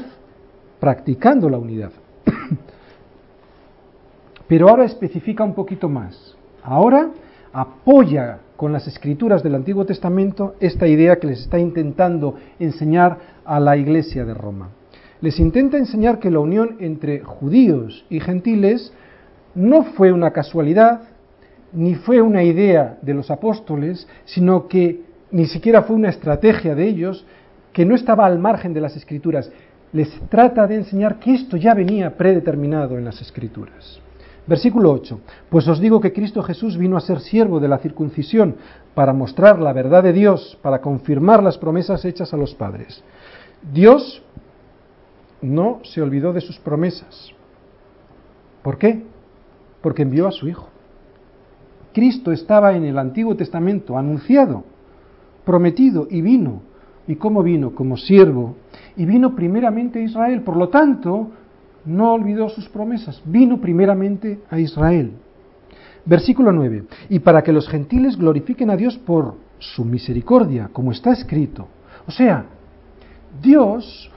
practicando 0.79 1.49
la 1.49 1.57
unidad. 1.57 1.91
Pero 4.47 4.69
ahora 4.69 4.85
especifica 4.85 5.43
un 5.43 5.55
poquito 5.55 5.89
más. 5.89 6.37
Ahora 6.61 7.09
apoya 7.57 8.37
con 8.55 8.71
las 8.71 8.87
escrituras 8.87 9.41
del 9.41 9.55
Antiguo 9.55 9.83
Testamento 9.83 10.53
esta 10.59 10.87
idea 10.87 11.15
que 11.15 11.25
les 11.25 11.39
está 11.41 11.57
intentando 11.57 12.35
enseñar 12.59 13.17
a 13.43 13.59
la 13.59 13.75
iglesia 13.75 14.25
de 14.25 14.35
Roma. 14.35 14.69
Les 15.21 15.39
intenta 15.39 15.79
enseñar 15.79 16.19
que 16.19 16.29
la 16.29 16.37
unión 16.37 16.75
entre 16.79 17.21
judíos 17.21 18.05
y 18.11 18.19
gentiles 18.19 18.93
no 19.55 19.83
fue 19.83 20.11
una 20.11 20.29
casualidad, 20.33 21.01
ni 21.73 21.95
fue 21.95 22.21
una 22.21 22.43
idea 22.43 22.99
de 23.01 23.15
los 23.15 23.31
apóstoles, 23.31 24.07
sino 24.25 24.67
que 24.67 25.01
ni 25.31 25.47
siquiera 25.47 25.81
fue 25.81 25.95
una 25.95 26.09
estrategia 26.09 26.75
de 26.75 26.87
ellos, 26.87 27.25
que 27.73 27.85
no 27.85 27.95
estaba 27.95 28.27
al 28.27 28.37
margen 28.37 28.71
de 28.71 28.81
las 28.81 28.95
escrituras, 28.95 29.51
les 29.93 30.11
trata 30.29 30.67
de 30.67 30.75
enseñar 30.75 31.17
que 31.17 31.33
esto 31.33 31.57
ya 31.57 31.73
venía 31.73 32.15
predeterminado 32.15 32.99
en 32.99 33.05
las 33.05 33.19
Escrituras. 33.19 33.99
Versículo 34.47 34.91
8. 34.93 35.19
Pues 35.49 35.67
os 35.67 35.79
digo 35.79 35.99
que 35.99 36.13
Cristo 36.13 36.41
Jesús 36.41 36.77
vino 36.77 36.95
a 36.95 37.01
ser 37.01 37.19
siervo 37.19 37.59
de 37.59 37.67
la 37.67 37.79
circuncisión 37.79 38.55
para 38.95 39.13
mostrar 39.13 39.59
la 39.59 39.73
verdad 39.73 40.03
de 40.03 40.13
Dios, 40.13 40.57
para 40.61 40.81
confirmar 40.81 41.43
las 41.43 41.57
promesas 41.57 42.05
hechas 42.05 42.33
a 42.33 42.37
los 42.37 42.55
padres. 42.55 43.03
Dios 43.73 44.23
no 45.41 45.79
se 45.83 46.01
olvidó 46.01 46.31
de 46.31 46.41
sus 46.41 46.57
promesas. 46.59 47.31
¿Por 48.63 48.77
qué? 48.77 49.03
Porque 49.81 50.03
envió 50.03 50.27
a 50.27 50.31
su 50.31 50.47
Hijo. 50.47 50.69
Cristo 51.93 52.31
estaba 52.31 52.73
en 52.73 52.85
el 52.85 52.97
Antiguo 52.97 53.35
Testamento 53.35 53.97
anunciado, 53.97 54.63
prometido 55.43 56.07
y 56.09 56.21
vino. 56.21 56.61
¿Y 57.07 57.15
cómo 57.15 57.41
vino? 57.41 57.71
Como 57.73 57.97
siervo 57.97 58.55
y 58.95 59.05
vino 59.05 59.35
primeramente 59.35 59.99
a 59.99 60.03
Israel. 60.03 60.41
Por 60.41 60.57
lo 60.57 60.69
tanto, 60.69 61.31
no 61.87 62.13
olvidó 62.13 62.49
sus 62.49 62.67
promesas, 62.69 63.21
vino 63.25 63.59
primeramente 63.59 64.41
a 64.49 64.59
Israel. 64.59 65.13
Versículo 66.05 66.51
9. 66.51 66.83
Y 67.09 67.19
para 67.19 67.41
que 67.41 67.51
los 67.51 67.67
gentiles 67.67 68.17
glorifiquen 68.17 68.69
a 68.69 68.77
Dios 68.77 68.97
por 68.97 69.35
su 69.59 69.83
misericordia, 69.83 70.69
como 70.71 70.91
está 70.91 71.11
escrito. 71.11 71.67
O 72.07 72.11
sea, 72.11 72.45
Dios 73.41 74.11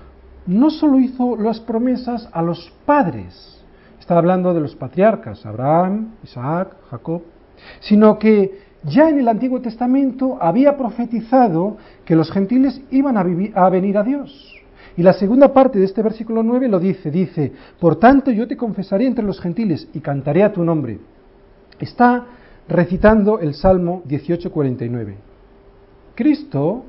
no 0.47 0.71
solo 0.71 0.99
hizo 0.99 1.37
las 1.37 1.61
promesas 1.61 2.29
a 2.33 2.43
los 2.43 2.73
padres, 2.85 3.65
está 3.99 4.19
hablando 4.19 4.53
de 4.53 4.61
los 4.61 4.75
patriarcas, 4.75 5.47
Abraham, 5.47 6.15
Isaac, 6.25 6.77
Jacob, 6.91 7.23
sino 7.81 8.19
que 8.19 8.71
ya 8.85 9.09
en 9.09 9.19
el 9.19 9.29
Antiguo 9.29 9.61
Testamento 9.61 10.39
había 10.41 10.77
profetizado 10.77 11.77
que 12.05 12.17
los 12.17 12.31
gentiles 12.33 12.81
iban 12.91 13.17
a, 13.17 13.65
a 13.65 13.69
venir 13.69 13.99
a 13.99 14.03
Dios. 14.03 14.60
Y 14.97 15.03
la 15.03 15.13
segunda 15.13 15.53
parte 15.53 15.79
de 15.79 15.85
este 15.85 16.03
versículo 16.03 16.43
9 16.43 16.69
lo 16.69 16.79
dice, 16.79 17.11
dice, 17.11 17.53
por 17.79 17.97
tanto 17.97 18.31
yo 18.31 18.47
te 18.47 18.57
confesaré 18.57 19.07
entre 19.07 19.25
los 19.25 19.41
gentiles 19.41 19.89
y 19.95 20.01
cantaré 20.01 20.43
a 20.43 20.53
tu 20.53 20.65
nombre. 20.65 20.99
Está 21.79 22.27
recitando 22.69 23.41
el 23.41 23.55
Salmo 23.55 24.03
18:49. 24.07 25.15
Cristo 26.15 26.85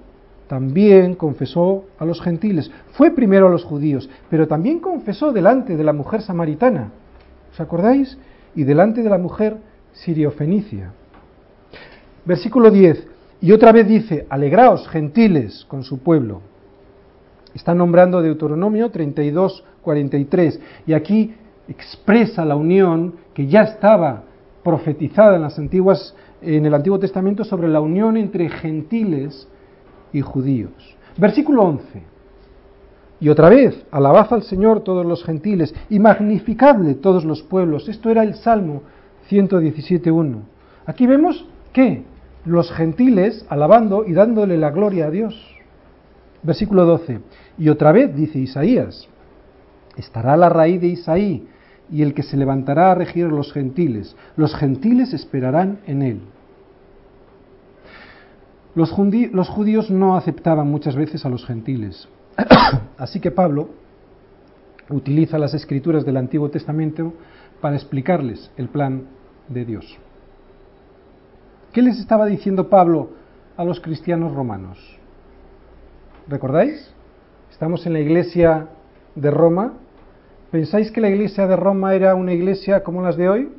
también 0.47 1.15
confesó 1.15 1.85
a 1.97 2.05
los 2.05 2.21
gentiles, 2.21 2.69
fue 2.91 3.11
primero 3.11 3.47
a 3.47 3.49
los 3.51 3.63
judíos, 3.63 4.09
pero 4.29 4.47
también 4.47 4.79
confesó 4.79 5.31
delante 5.31 5.77
de 5.77 5.83
la 5.83 5.93
mujer 5.93 6.21
samaritana. 6.21 6.91
¿Os 7.53 7.59
acordáis? 7.59 8.17
Y 8.53 8.63
delante 8.63 9.01
de 9.01 9.09
la 9.09 9.17
mujer 9.17 9.57
siriofenicia. 9.93 10.91
Versículo 12.25 12.69
10. 12.69 13.07
Y 13.39 13.53
otra 13.53 13.71
vez 13.71 13.87
dice, 13.87 14.27
alegraos 14.29 14.87
gentiles 14.89 15.65
con 15.69 15.83
su 15.83 15.99
pueblo. 15.99 16.41
Está 17.53 17.73
nombrando 17.73 18.21
Deuteronomio 18.21 18.89
32, 18.91 19.63
43 19.81 20.59
y 20.87 20.93
aquí 20.93 21.33
expresa 21.67 22.45
la 22.45 22.55
unión 22.55 23.15
que 23.33 23.47
ya 23.47 23.61
estaba 23.61 24.23
profetizada 24.63 25.35
en 25.35 25.41
las 25.41 25.57
antiguas 25.57 26.15
en 26.41 26.65
el 26.65 26.73
Antiguo 26.73 26.99
Testamento 26.99 27.43
sobre 27.43 27.67
la 27.67 27.81
unión 27.81 28.17
entre 28.17 28.49
gentiles 28.49 29.47
y 30.11 30.21
judíos. 30.21 30.71
Versículo 31.17 31.63
11. 31.63 32.03
Y 33.19 33.29
otra 33.29 33.49
vez, 33.49 33.85
alabad 33.91 34.33
al 34.33 34.41
Señor 34.43 34.81
todos 34.81 35.05
los 35.05 35.23
gentiles 35.23 35.75
y 35.89 35.99
magnificadle 35.99 36.95
todos 36.95 37.23
los 37.23 37.43
pueblos. 37.43 37.87
Esto 37.87 38.09
era 38.09 38.23
el 38.23 38.33
Salmo 38.33 38.81
117.1. 39.29 40.39
Aquí 40.87 41.05
vemos 41.05 41.45
que 41.71 42.03
los 42.45 42.71
gentiles 42.71 43.45
alabando 43.49 44.05
y 44.05 44.13
dándole 44.13 44.57
la 44.57 44.71
gloria 44.71 45.05
a 45.05 45.11
Dios. 45.11 45.35
Versículo 46.43 46.85
12. 46.85 47.19
Y 47.57 47.69
otra 47.69 47.91
vez 47.91 48.15
dice 48.15 48.39
Isaías, 48.39 49.07
estará 49.97 50.35
la 50.37 50.49
raíz 50.49 50.81
de 50.81 50.87
Isaí 50.87 51.47
y 51.91 52.01
el 52.01 52.13
que 52.13 52.23
se 52.23 52.37
levantará 52.37 52.91
a 52.91 52.95
regir 52.95 53.27
los 53.27 53.51
gentiles. 53.53 54.15
Los 54.35 54.55
gentiles 54.55 55.13
esperarán 55.13 55.79
en 55.85 56.01
él. 56.01 56.21
Los, 58.73 58.95
los 59.33 59.49
judíos 59.49 59.91
no 59.91 60.15
aceptaban 60.15 60.67
muchas 60.67 60.95
veces 60.95 61.25
a 61.25 61.29
los 61.29 61.45
gentiles. 61.45 62.07
Así 62.97 63.19
que 63.19 63.31
Pablo 63.31 63.69
utiliza 64.89 65.37
las 65.37 65.53
escrituras 65.53 66.05
del 66.05 66.17
Antiguo 66.17 66.49
Testamento 66.49 67.13
para 67.59 67.75
explicarles 67.75 68.49
el 68.57 68.69
plan 68.69 69.03
de 69.49 69.65
Dios. 69.65 69.97
¿Qué 71.73 71.81
les 71.81 71.99
estaba 71.99 72.25
diciendo 72.25 72.69
Pablo 72.69 73.11
a 73.57 73.63
los 73.63 73.79
cristianos 73.79 74.33
romanos? 74.33 75.00
¿Recordáis? 76.27 76.93
Estamos 77.51 77.85
en 77.85 77.93
la 77.93 77.99
iglesia 77.99 78.67
de 79.15 79.31
Roma. 79.31 79.73
¿Pensáis 80.51 80.91
que 80.91 81.01
la 81.01 81.09
iglesia 81.09 81.47
de 81.47 81.55
Roma 81.55 81.95
era 81.95 82.15
una 82.15 82.33
iglesia 82.33 82.83
como 82.83 83.01
las 83.01 83.17
de 83.17 83.29
hoy? 83.29 83.49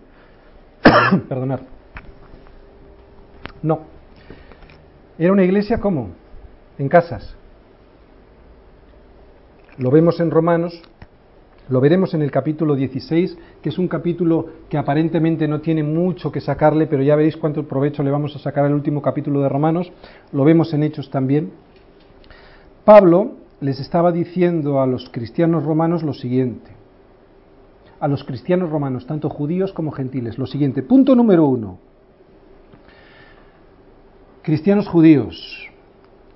Perdonad. 1.29 1.61
No. 3.63 3.81
Era 5.19 5.33
una 5.33 5.45
iglesia 5.45 5.79
como? 5.79 6.11
En 6.79 6.89
casas. 6.89 7.35
Lo 9.79 9.91
vemos 9.91 10.21
en 10.21 10.31
Romanos, 10.31 10.83
lo 11.69 11.81
veremos 11.81 12.13
en 12.15 12.23
el 12.23 12.31
capítulo 12.31 12.77
16, 12.77 13.39
que 13.63 13.69
es 13.71 13.79
un 13.79 13.89
capítulo 13.89 14.47
que 14.69 14.77
aparentemente 14.77 15.49
no 15.49 15.61
tiene 15.61 15.83
mucho 15.83 16.31
que 16.31 16.41
sacarle, 16.41 16.87
pero 16.87 17.03
ya 17.03 17.17
veréis 17.17 17.37
cuánto 17.37 17.67
provecho 17.67 18.03
le 18.03 18.11
vamos 18.11 18.37
a 18.37 18.39
sacar 18.39 18.65
al 18.65 18.75
último 18.75 19.01
capítulo 19.01 19.41
de 19.41 19.49
Romanos. 19.49 19.91
Lo 20.33 20.45
vemos 20.45 20.73
en 20.75 20.83
Hechos 20.83 21.11
también. 21.11 21.53
Pablo 22.85 23.35
les 23.61 23.78
estaba 23.78 24.11
diciendo 24.11 24.80
a 24.80 24.89
los 24.89 25.09
cristianos 25.09 25.64
romanos 25.64 26.03
lo 26.03 26.14
siguiente. 26.14 26.72
A 28.01 28.09
los 28.09 28.24
cristianos 28.24 28.70
romanos, 28.70 29.07
tanto 29.07 29.30
judíos 29.30 29.72
como 29.72 29.93
gentiles, 29.93 30.37
lo 30.37 30.47
siguiente. 30.47 30.83
Punto 30.83 31.14
número 31.14 31.47
uno. 31.47 31.78
Cristianos 34.43 34.89
judíos, 34.89 35.70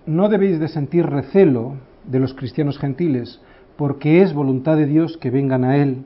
no 0.07 0.29
debéis 0.29 0.61
de 0.61 0.69
sentir 0.69 1.05
recelo 1.07 1.75
de 2.05 2.21
los 2.21 2.33
cristianos 2.33 2.79
gentiles, 2.79 3.41
porque 3.77 4.23
es 4.23 4.33
voluntad 4.33 4.77
de 4.77 4.87
Dios 4.87 5.17
que 5.17 5.33
vengan 5.33 5.65
a 5.65 5.79
Él, 5.79 6.05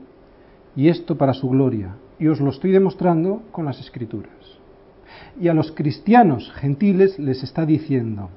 y 0.75 0.87
esto 0.87 1.19
para 1.19 1.35
su 1.35 1.49
gloria. 1.49 1.97
Y 2.17 2.29
os 2.29 2.39
lo 2.39 2.49
estoy 2.49 2.71
demostrando 2.71 3.43
con 3.51 3.65
las 3.65 3.79
escrituras. 3.79 4.31
Y 5.39 5.49
a 5.49 5.53
los 5.53 5.71
cristianos 5.71 6.51
gentiles 6.53 7.19
les 7.19 7.43
está 7.43 7.67
diciendo, 7.67 8.31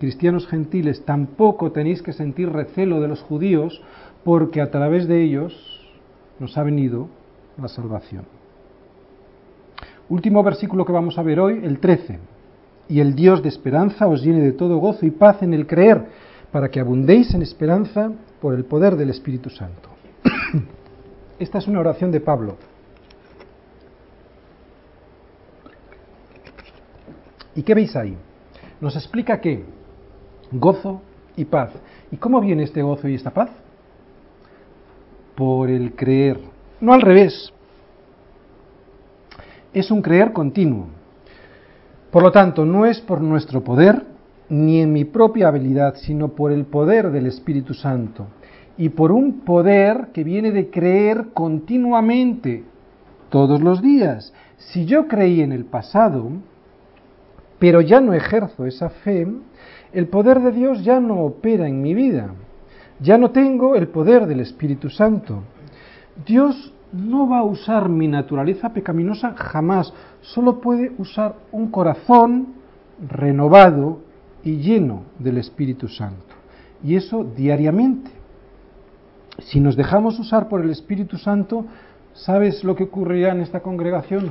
cristianos 0.00 0.48
gentiles, 0.48 1.04
tampoco 1.04 1.72
tenéis 1.72 2.00
que 2.00 2.14
sentir 2.14 2.48
recelo 2.50 3.02
de 3.02 3.08
los 3.08 3.20
judíos, 3.20 3.82
porque 4.24 4.62
a 4.62 4.70
través 4.70 5.06
de 5.06 5.22
ellos 5.22 5.52
nos 6.38 6.56
ha 6.56 6.62
venido 6.62 7.08
la 7.60 7.68
salvación. 7.68 8.24
Último 10.08 10.42
versículo 10.42 10.86
que 10.86 10.92
vamos 10.92 11.18
a 11.18 11.22
ver 11.22 11.38
hoy, 11.38 11.60
el 11.62 11.78
13. 11.78 12.18
Y 12.88 13.00
el 13.00 13.14
Dios 13.14 13.42
de 13.42 13.50
esperanza 13.50 14.08
os 14.08 14.22
llene 14.22 14.40
de 14.40 14.52
todo 14.52 14.78
gozo 14.78 15.04
y 15.04 15.10
paz 15.10 15.42
en 15.42 15.52
el 15.52 15.66
creer, 15.66 16.06
para 16.50 16.70
que 16.70 16.80
abundéis 16.80 17.34
en 17.34 17.42
esperanza 17.42 18.10
por 18.40 18.54
el 18.54 18.64
poder 18.64 18.96
del 18.96 19.10
Espíritu 19.10 19.50
Santo. 19.50 19.90
Esta 21.38 21.58
es 21.58 21.68
una 21.68 21.78
oración 21.78 22.10
de 22.10 22.20
Pablo. 22.20 22.56
¿Y 27.54 27.62
qué 27.62 27.74
veis 27.74 27.94
ahí? 27.94 28.16
Nos 28.80 28.96
explica 28.96 29.42
que 29.42 29.79
gozo 30.52 31.02
y 31.36 31.44
paz. 31.44 31.70
¿Y 32.10 32.16
cómo 32.16 32.40
viene 32.40 32.64
este 32.64 32.82
gozo 32.82 33.08
y 33.08 33.14
esta 33.14 33.30
paz? 33.30 33.50
Por 35.34 35.70
el 35.70 35.94
creer, 35.94 36.38
no 36.80 36.92
al 36.92 37.00
revés. 37.00 37.52
Es 39.72 39.90
un 39.90 40.02
creer 40.02 40.32
continuo. 40.32 40.86
Por 42.10 42.22
lo 42.22 42.32
tanto, 42.32 42.64
no 42.64 42.86
es 42.86 43.00
por 43.00 43.20
nuestro 43.20 43.62
poder 43.62 44.04
ni 44.48 44.80
en 44.80 44.92
mi 44.92 45.04
propia 45.04 45.48
habilidad, 45.48 45.94
sino 45.94 46.30
por 46.30 46.50
el 46.50 46.64
poder 46.64 47.10
del 47.10 47.26
Espíritu 47.26 47.72
Santo 47.72 48.26
y 48.76 48.88
por 48.88 49.12
un 49.12 49.40
poder 49.40 50.08
que 50.12 50.24
viene 50.24 50.50
de 50.52 50.70
creer 50.70 51.28
continuamente, 51.34 52.64
todos 53.28 53.60
los 53.60 53.80
días. 53.80 54.32
Si 54.56 54.86
yo 54.86 55.06
creí 55.06 55.40
en 55.40 55.52
el 55.52 55.66
pasado, 55.66 56.30
pero 57.58 57.80
ya 57.80 58.00
no 58.00 58.14
ejerzo 58.14 58.66
esa 58.66 58.88
fe, 58.88 59.28
el 59.92 60.08
poder 60.08 60.40
de 60.40 60.52
Dios 60.52 60.84
ya 60.84 61.00
no 61.00 61.20
opera 61.20 61.68
en 61.68 61.82
mi 61.82 61.94
vida. 61.94 62.34
Ya 63.00 63.18
no 63.18 63.30
tengo 63.30 63.74
el 63.74 63.88
poder 63.88 64.26
del 64.26 64.40
Espíritu 64.40 64.90
Santo. 64.90 65.42
Dios 66.26 66.72
no 66.92 67.28
va 67.28 67.38
a 67.38 67.44
usar 67.44 67.88
mi 67.88 68.08
naturaleza 68.08 68.72
pecaminosa 68.72 69.34
jamás. 69.36 69.92
Solo 70.20 70.60
puede 70.60 70.92
usar 70.98 71.36
un 71.50 71.70
corazón 71.70 72.54
renovado 73.08 74.00
y 74.44 74.56
lleno 74.56 75.04
del 75.18 75.38
Espíritu 75.38 75.88
Santo. 75.88 76.34
Y 76.82 76.96
eso 76.96 77.24
diariamente. 77.24 78.10
Si 79.38 79.60
nos 79.60 79.76
dejamos 79.76 80.18
usar 80.18 80.48
por 80.48 80.60
el 80.60 80.70
Espíritu 80.70 81.16
Santo, 81.16 81.64
¿sabes 82.12 82.64
lo 82.64 82.76
que 82.76 82.84
ocurrirá 82.84 83.32
en 83.32 83.40
esta 83.40 83.60
congregación? 83.60 84.30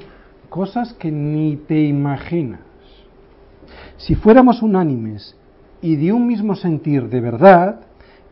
Cosas 0.50 0.94
que 0.94 1.12
ni 1.12 1.58
te 1.58 1.82
imaginas. 1.82 2.62
Si 3.98 4.16
fuéramos 4.16 4.62
unánimes 4.62 5.36
y 5.82 5.96
de 5.96 6.12
un 6.12 6.28
mismo 6.28 6.56
sentir 6.56 7.10
de 7.10 7.22
verdad, 7.22 7.82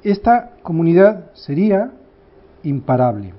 esta 0.03 0.51
comunidad 0.63 1.31
sería 1.33 1.91
imparable. 2.63 3.33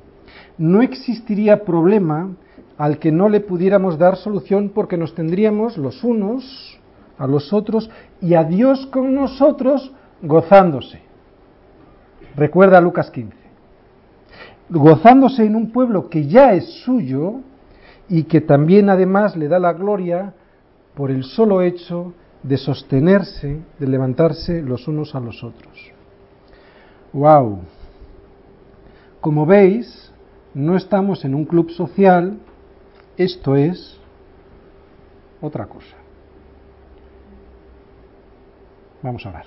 No 0.56 0.82
existiría 0.82 1.64
problema 1.64 2.30
al 2.76 2.98
que 2.98 3.12
no 3.12 3.28
le 3.28 3.40
pudiéramos 3.40 3.98
dar 3.98 4.16
solución 4.16 4.70
porque 4.74 4.96
nos 4.96 5.14
tendríamos 5.14 5.76
los 5.76 6.04
unos 6.04 6.78
a 7.18 7.26
los 7.26 7.52
otros 7.52 7.90
y 8.20 8.34
a 8.34 8.44
Dios 8.44 8.86
con 8.86 9.14
nosotros 9.14 9.92
gozándose. 10.22 11.00
Recuerda 12.36 12.80
Lucas 12.80 13.11
15. 13.11 13.36
Gozándose 14.70 15.44
en 15.44 15.56
un 15.56 15.72
pueblo 15.72 16.09
que 16.09 16.26
ya 16.26 16.52
es 16.54 16.64
suyo 16.84 17.40
y 18.09 18.24
que 18.24 18.40
también 18.40 18.90
además 18.90 19.36
le 19.36 19.48
da 19.48 19.59
la 19.59 19.72
gloria 19.72 20.34
por 20.94 21.11
el 21.11 21.24
solo 21.24 21.62
hecho 21.62 22.12
de 22.43 22.57
sostenerse, 22.57 23.61
de 23.78 23.86
levantarse 23.86 24.62
los 24.62 24.89
unos 24.89 25.14
a 25.14 25.20
los 25.20 25.43
otros. 25.43 25.93
¡Wow! 27.12 27.61
Como 29.20 29.47
veis, 29.47 30.12
no 30.55 30.76
estamos 30.76 31.24
en 31.24 31.34
un 31.34 31.45
club 31.45 31.70
social, 31.70 32.39
esto 33.16 33.57
es 33.57 33.99
otra 35.41 35.66
cosa. 35.66 35.97
Vamos 39.03 39.24
a 39.26 39.30
ver. 39.30 39.47